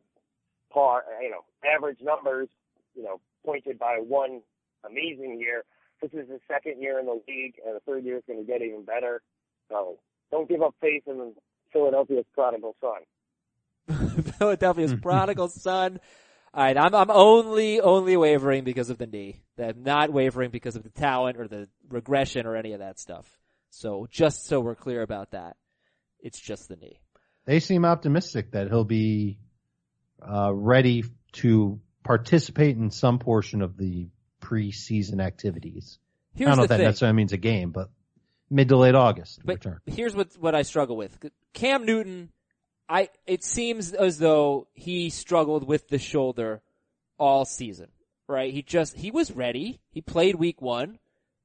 [0.71, 2.51] par, you know, average numbers,
[2.95, 4.43] you know, pointed by one
[4.85, 5.65] amazing year.
[6.03, 8.47] This is his second year in the league, and the third year is going to
[8.47, 9.23] get even better.
[9.71, 9.97] So
[10.31, 11.35] don't give up faith in
[11.73, 14.23] Philadelphia's prodigal son.
[14.39, 16.01] Philadelphia's prodigal son.
[16.53, 19.41] All right, I'm I'm only only wavering because of the knee.
[19.59, 23.27] I'm not wavering because of the talent or the regression or any of that stuff.
[23.71, 25.57] So just so we're clear about that,
[26.19, 27.01] it's just the knee.
[27.45, 29.39] They seem optimistic that he'll be
[30.21, 34.09] uh, ready to participate in some portion of the
[34.43, 35.99] preseason activities.
[36.35, 36.87] Here's I don't know if that thing.
[36.87, 37.91] necessarily means a game, but
[38.51, 39.81] mid to late August But return.
[39.87, 41.19] here's what what I struggle with.
[41.53, 42.31] Cam Newton,
[42.89, 46.63] I it seems as though he struggled with the shoulder
[47.19, 47.89] all season.
[48.27, 48.53] Right?
[48.53, 49.81] He just he was ready.
[49.91, 50.99] He played week 1,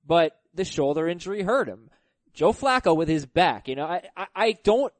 [0.05, 1.89] but the shoulder injury hurt him.
[2.33, 4.93] Joe Flacco with his back, you know, I I, I don't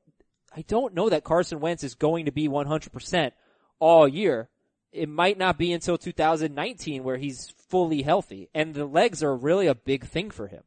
[0.55, 3.31] I don't know that Carson Wentz is going to be 100%
[3.79, 4.49] all year.
[4.93, 9.67] It might not be until 2019 where he's fully healthy and the legs are really
[9.67, 10.63] a big thing for him.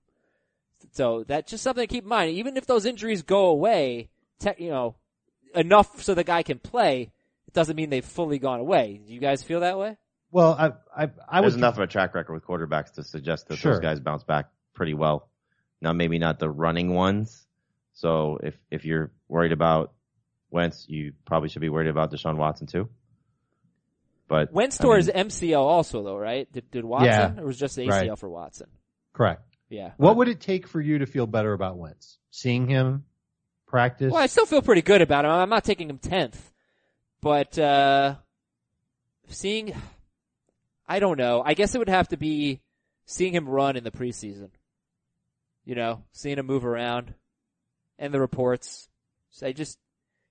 [0.93, 2.33] So that's just something to keep in mind.
[2.37, 4.09] Even if those injuries go away,
[4.39, 4.97] te- you know,
[5.55, 7.11] enough so the guy can play,
[7.47, 9.01] it doesn't mean they've fully gone away.
[9.07, 9.97] Do you guys feel that way?
[10.31, 13.49] Well, I I, I There's was enough of a track record with quarterbacks to suggest
[13.49, 13.73] that Sure.
[13.73, 15.29] those guys bounce back pretty well.
[15.81, 17.47] Now, maybe not the running ones.
[17.95, 19.93] So if if you're worried about
[20.51, 22.89] Wentz, you probably should be worried about Deshaun Watson too.
[24.29, 26.51] But Wentz I tore mean, his MCL also though, right?
[26.53, 27.09] Did, did Watson?
[27.09, 27.41] Yeah.
[27.43, 28.19] Or was it just the ACL Right.
[28.19, 28.69] for Watson?
[29.15, 29.43] correct.
[29.69, 29.93] Yeah.
[29.97, 32.19] What would it take for you to feel better about Wentz?
[32.31, 33.05] Seeing him
[33.67, 34.13] practice?
[34.13, 35.31] Well, I still feel pretty good about him.
[35.31, 36.39] I'm not taking him 10th.
[37.21, 38.17] But, uh,
[39.29, 39.75] seeing,
[40.87, 41.43] I don't know.
[41.45, 42.61] I guess it would have to be
[43.07, 44.51] seeing him run in the preseason.
[45.65, 47.15] You know, seeing him move around
[47.99, 48.89] and the reports.
[49.31, 49.79] So I just,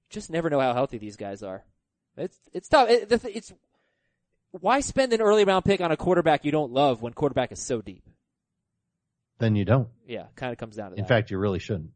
[0.09, 1.63] just never know how healthy these guys are.
[2.15, 2.89] It's, it's tough.
[2.89, 3.53] It, it's,
[4.51, 7.59] why spend an early round pick on a quarterback you don't love when quarterback is
[7.59, 8.03] so deep?
[9.39, 9.89] Then you don't.
[10.07, 11.01] Yeah, kind of comes down to that.
[11.01, 11.91] In fact, you really shouldn't.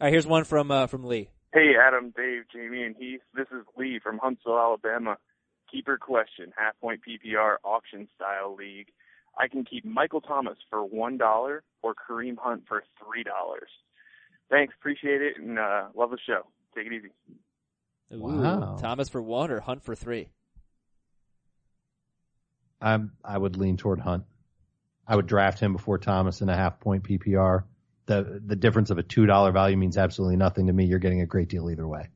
[0.00, 1.30] All right, here's one from, uh, from Lee.
[1.52, 3.20] Hey, Adam, Dave, Jamie, and Heath.
[3.34, 5.16] This is Lee from Huntsville, Alabama.
[5.70, 8.88] Keeper question, half point PPR auction style league.
[9.38, 13.68] I can keep Michael Thomas for one dollar or Kareem Hunt for three dollars.
[14.50, 16.42] Thanks, appreciate it, and uh, love the show.
[16.76, 17.08] Take it easy.
[18.12, 18.76] Ooh, Wow.
[18.80, 20.28] Thomas for one or Hunt for three?
[22.80, 24.24] I'm I would lean toward Hunt.
[25.06, 27.64] I would draft him before Thomas in a half point PPR.
[28.06, 30.84] The the difference of a two dollar value means absolutely nothing to me.
[30.86, 32.08] You're getting a great deal either way.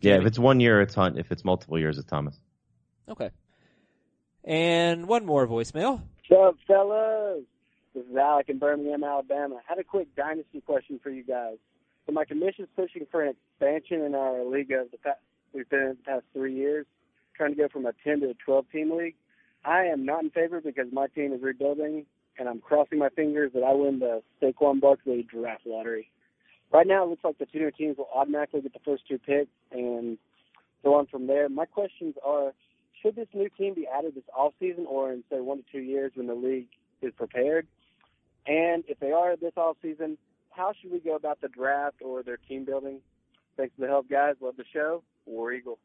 [0.00, 1.18] yeah, if it's one year, it's Hunt.
[1.18, 2.38] If it's multiple years, it's Thomas.
[3.08, 3.30] Okay.
[4.44, 6.02] And one more voicemail.
[6.28, 7.42] What's up, fellas?
[7.94, 9.56] This is Alec in Birmingham, Alabama.
[9.56, 11.56] I had a quick dynasty question for you guys.
[12.06, 15.18] So my commission's pushing for an expansion in our league of the past,
[15.52, 16.86] we've been in the past three years,
[17.34, 19.16] trying to go from a 10 to a 12 team league.
[19.64, 22.06] I am not in favor because my team is rebuilding,
[22.38, 26.10] and I'm crossing my fingers that I win the Saquon Barkley draft lottery.
[26.72, 29.18] Right now, it looks like the two new teams will automatically get the first two
[29.18, 30.18] picks and
[30.84, 31.48] go on from there.
[31.48, 32.52] My questions are,
[33.02, 35.80] should this new team be added this off season or in, say, one to two
[35.80, 36.68] years when the league
[37.00, 37.66] is prepared?
[38.46, 40.18] And if they are this off season,
[40.50, 43.00] how should we go about the draft or their team building?
[43.56, 44.34] Thanks for the help, guys.
[44.40, 45.02] Love the show.
[45.26, 45.78] War Eagle.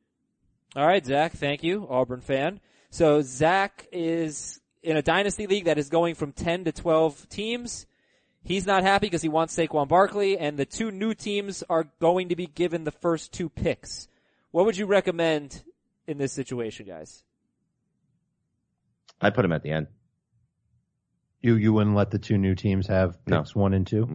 [0.75, 2.59] All right, Zach, thank you, Auburn fan.
[2.89, 7.85] So Zach is in a dynasty league that is going from 10 to 12 teams.
[8.43, 12.29] He's not happy because he wants Saquon Barkley, and the two new teams are going
[12.29, 14.07] to be given the first two picks.
[14.51, 15.63] What would you recommend
[16.07, 17.23] in this situation, guys?
[19.21, 19.87] I put him at the end.
[21.41, 23.39] You you wouldn't let the two new teams have No.
[23.39, 24.05] picks one and 2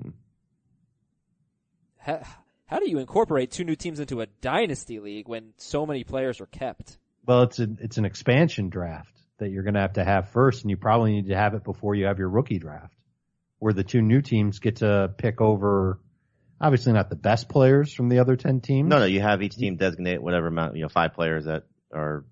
[2.06, 2.26] Mm-mm.
[2.68, 6.04] How, how do you incorporate two new teams into a dynasty league when so many
[6.04, 6.98] players are kept?
[7.26, 10.62] Well, it's an it's an expansion draft that you're going to have to have first,
[10.62, 12.94] and you probably need to have it before you have your rookie draft,
[13.58, 16.00] where the two new teams get to pick over.
[16.60, 18.88] Obviously, not the best players from the other ten teams.
[18.88, 22.24] No, no, you have each team designate whatever amount, you know, five players that are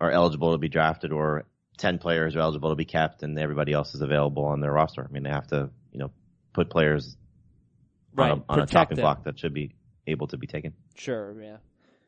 [0.00, 1.44] are eligible to be drafted, or
[1.76, 5.04] ten players are eligible to be kept, and everybody else is available on their roster.
[5.08, 6.10] I mean, they have to, you know,
[6.52, 7.16] put players
[8.14, 9.04] Right, on a, on a protect chopping them.
[9.04, 9.74] block that should be
[10.06, 10.74] able to be taken.
[10.96, 11.56] Sure, yeah.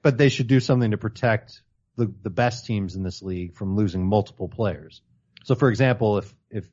[0.02, 1.62] but they should do something to protect
[1.96, 5.02] the the best teams in this league from losing multiple players.
[5.44, 6.66] So, for example, if if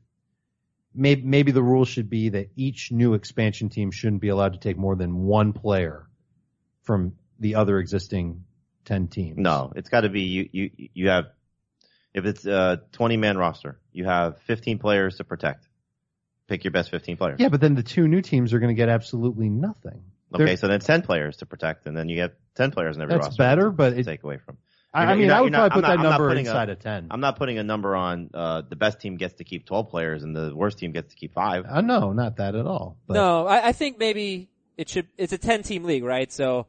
[0.94, 4.60] maybe maybe the rule should be that each new expansion team shouldn't be allowed to
[4.60, 6.08] take more than one player
[6.84, 8.44] from the other existing
[8.86, 9.38] ten teams.
[9.38, 10.50] No, it's got to be you.
[10.52, 11.26] You you have
[12.14, 15.68] if it's a twenty man roster, you have fifteen players to protect.
[16.50, 17.38] Pick your best fifteen players.
[17.40, 20.02] Yeah, but then the two new teams are going to get absolutely nothing.
[20.34, 23.02] Okay, They're- so then ten players to protect, and then you get ten players in
[23.04, 23.42] every That's roster.
[23.44, 24.58] better, to but it- take away from.
[24.92, 26.28] I, You're I mean, you're I would you're not- probably put I'm that not- number
[26.30, 27.08] putting a- inside of ten.
[27.12, 30.24] I'm not putting a number on uh, the best team gets to keep twelve players,
[30.24, 31.66] and the worst team gets to keep five.
[31.70, 32.98] Uh, no, not that at all.
[33.08, 35.08] But No, I, I think maybe it should.
[35.18, 36.32] It's a ten team league, right?
[36.32, 36.66] So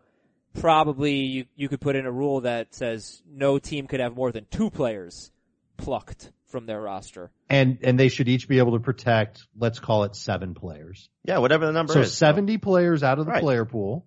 [0.54, 4.32] probably you you could put in a rule that says no team could have more
[4.32, 5.30] than two players
[5.76, 7.30] plucked from their roster.
[7.48, 9.46] and and they should each be able to protect.
[9.58, 11.08] Let's call it seven players.
[11.24, 11.94] Yeah, whatever the number is.
[11.94, 12.16] So is.
[12.16, 13.42] seventy players out of the Right.
[13.42, 14.06] player pool,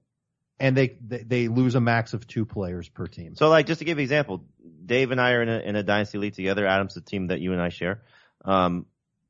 [0.60, 3.36] and they, they they lose a max of two players per team.
[3.36, 4.46] So, like, just to give an example,
[4.86, 6.66] Dave and I are in a, in a dynasty league together.
[6.68, 8.02] Adam's the team that you and I share,
[8.46, 8.86] um,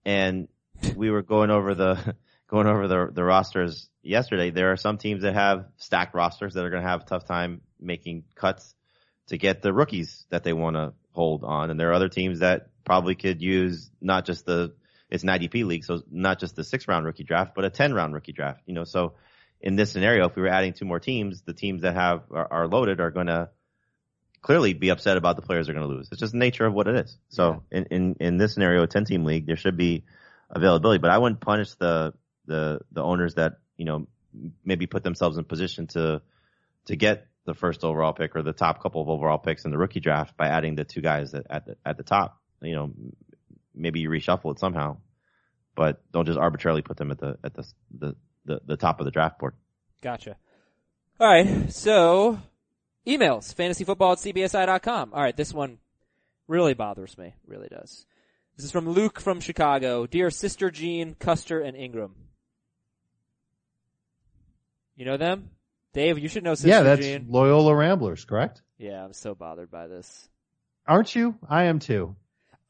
[0.05, 0.47] and
[0.95, 2.15] we were going over the
[2.47, 4.49] going over the the rosters yesterday.
[4.49, 7.25] There are some teams that have stacked rosters that are going to have a tough
[7.25, 8.75] time making cuts
[9.27, 12.39] to get the rookies that they want to hold on, and there are other teams
[12.39, 14.73] that probably could use not just the
[15.09, 17.93] it's an IDP league, so not just the six round rookie draft, but a ten
[17.93, 18.61] round rookie draft.
[18.65, 19.13] You know, so
[19.61, 22.47] in this scenario, if we were adding two more teams, the teams that have are,
[22.51, 23.49] are loaded are going to
[24.43, 26.09] clearly be upset about the players they're going to lose.
[26.11, 27.17] It's just the nature of what it is.
[27.29, 30.03] So in, in, in this scenario, a 10 team league, there should be
[30.49, 32.13] availability, but I wouldn't punish the,
[32.45, 34.07] the, the owners that, you know,
[34.65, 36.21] maybe put themselves in position to,
[36.87, 39.77] to get the first overall pick or the top couple of overall picks in the
[39.77, 42.41] rookie draft by adding the two guys that, at the, at the top.
[42.63, 42.93] You know,
[43.75, 44.97] maybe you reshuffle it somehow,
[45.75, 49.05] but don't just arbitrarily put them at the, at the, the, the, the top of
[49.05, 49.55] the draft board.
[50.01, 50.37] Gotcha.
[51.19, 52.39] All right, so
[53.05, 55.13] emails fantasyfootball at cbsi.com.
[55.13, 55.77] All right, this one
[56.47, 58.05] really bothers me, really does.
[58.57, 60.05] This is from Luke from Chicago.
[60.05, 62.15] Dear Sister Jean, Custer, and Ingram.
[64.95, 65.49] You know them?
[65.93, 67.27] Dave, you should know Sister yeah, that's Jean.
[67.29, 68.61] Loyola Ramblers, correct?
[68.77, 70.29] Yeah, I'm so bothered by this.
[70.87, 71.35] Aren't you?
[71.47, 72.15] I am too.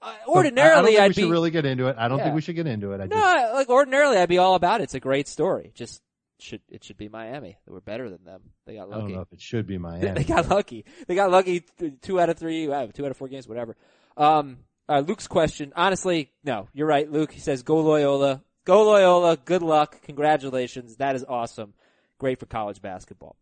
[0.04, 1.96] Uh, But I- I don't ordinarily, think I'd we should be really get into it.
[1.98, 2.24] I don't Yeah.
[2.26, 3.02] think we should get into it.
[3.02, 4.86] I no, just, like ordinarily, I'd be all about it.
[4.86, 5.72] It's a great story.
[5.76, 6.02] Just
[6.40, 7.58] should it should be Miami.
[7.66, 8.42] They were better than them.
[8.66, 9.00] They got lucky.
[9.02, 10.12] I don't know if it should be They, Miami.
[10.12, 10.84] they got lucky.
[11.08, 11.62] They got lucky.
[12.02, 13.76] Two out of three, uh, two out of four games, whatever.
[14.18, 14.58] Um,
[14.90, 15.72] uh, Luke's question.
[15.76, 17.32] Honestly, no, you're right, Luke.
[17.32, 19.38] He says, "Go Loyola, go Loyola.
[19.38, 20.98] Good luck, congratulations.
[20.98, 21.74] That is awesome.
[22.20, 23.38] Great for college basketball."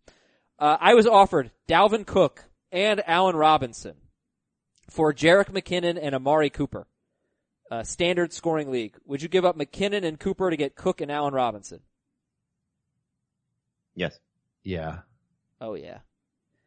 [0.59, 3.95] Uh, I was offered Dalvin Cook and Allen Robinson
[4.91, 6.85] for Jerick McKinnon and Amari Cooper.
[7.71, 8.95] Uh, standard scoring league.
[9.05, 11.79] Would you give up McKinnon and Cooper to get Cook and Allen Robinson?
[13.95, 14.17] Yes.
[14.63, 14.99] yeah,
[15.59, 15.99] Oh yeah.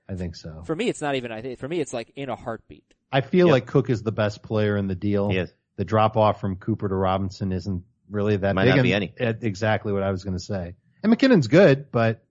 [0.08, 0.62] I think so.
[0.66, 1.32] For me, it's not even.
[1.32, 2.84] I think for me, it's like in a heartbeat.
[3.10, 3.52] I feel Yep.
[3.52, 5.30] like Cook is the best player in the deal.
[5.30, 5.52] He is.
[5.76, 8.76] The drop off from Cooper to Robinson isn't really that Might big.
[8.76, 9.12] not be any.
[9.18, 10.74] Exactly what I was going to say.
[11.02, 12.22] And McKinnon's good, but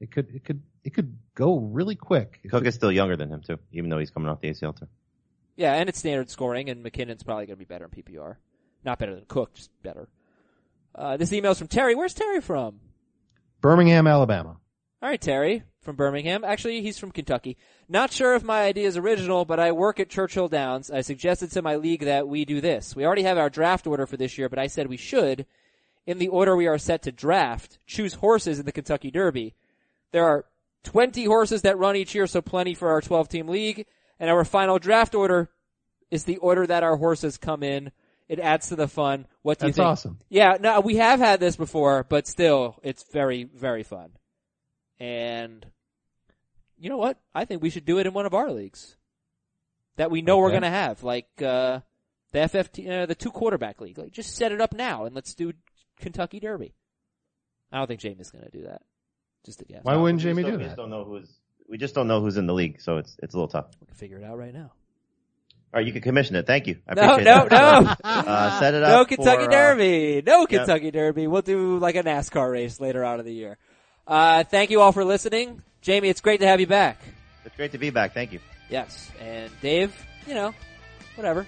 [0.00, 2.40] it could it could it could go really quick.
[2.50, 4.86] Cook is still younger than him too, even though he's coming off the ACL too.
[5.56, 8.36] Yeah, and it's standard scoring, and McKinnon's probably going to be better in PPR.
[8.84, 10.08] Not better than Cook, just better.
[10.94, 11.94] Uh, this email's from Terry.
[11.94, 12.80] Where's Terry from?
[13.60, 14.56] Birmingham, Alabama.
[15.02, 16.44] All right, Terry from Birmingham.
[16.44, 17.56] Actually, he's from Kentucky.
[17.88, 20.90] Not sure if my idea is original, but I work at Churchill Downs.
[20.90, 22.94] I suggested to my league that we do this.
[22.94, 25.46] We already have our draft order for this year, but I said we should,
[26.06, 29.54] in the order we are set to draft, choose horses in the Kentucky Derby.
[30.12, 30.44] There are
[30.84, 33.86] 20 horses that run each year, so plenty for our 12 team league.
[34.22, 35.50] And our final draft order
[36.08, 37.90] is the order that our horses come in.
[38.28, 39.26] It adds to the fun.
[39.42, 39.86] What do you That's think?
[39.88, 40.18] awesome.
[40.28, 44.10] Yeah, no, we have had this before, but still, it's very, very fun.
[45.00, 45.66] And
[46.78, 47.18] you know what?
[47.34, 48.96] I think we should do it in one of our leagues
[49.96, 51.80] that we know we're going to have, like uh,
[52.30, 53.98] the FFT, uh, the two quarterback league.
[53.98, 55.52] Like, just set it up now and let's do
[55.98, 56.74] Kentucky Derby.
[57.72, 58.82] I don't think Jamie's going to do that.
[59.44, 59.80] Just a guess.
[59.82, 60.82] Why wouldn't We just Jamie don't- do we just that?
[60.82, 61.28] don't know who's.
[61.72, 63.64] We just don't know who's in the league, so it's it's a little tough.
[63.80, 64.72] We can figure it out right now.
[65.72, 66.46] All right, you can commission it.
[66.46, 66.76] Thank you.
[66.86, 67.98] I No, appreciate no, that.
[68.04, 68.10] no.
[68.10, 68.90] Uh, set it up.
[68.90, 69.04] No.
[69.06, 70.22] Kentucky for, uh, Derby.
[70.26, 71.26] No Kentucky Derby.
[71.28, 73.56] We'll do like a NASCAR race later on in the year.
[74.06, 75.62] Uh, thank you all for listening.
[75.80, 77.00] Jamie, it's great to have you back.
[77.46, 78.12] It's great to be back.
[78.12, 78.40] Thank you.
[78.68, 79.10] Yes.
[79.18, 79.96] And Dave,
[80.26, 80.52] you know,
[81.16, 81.46] whatever.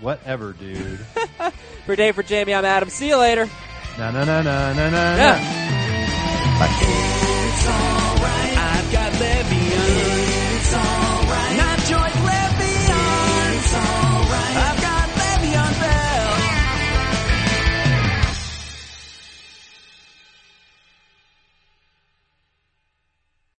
[0.00, 1.00] Whatever, dude.
[1.86, 2.88] For Dave, for Jamie, I'm Adam.
[2.90, 3.48] See you later.
[3.98, 5.16] na na na na na na.
[5.16, 6.56] Yeah.
[6.60, 6.66] na.
[7.48, 8.05] It's on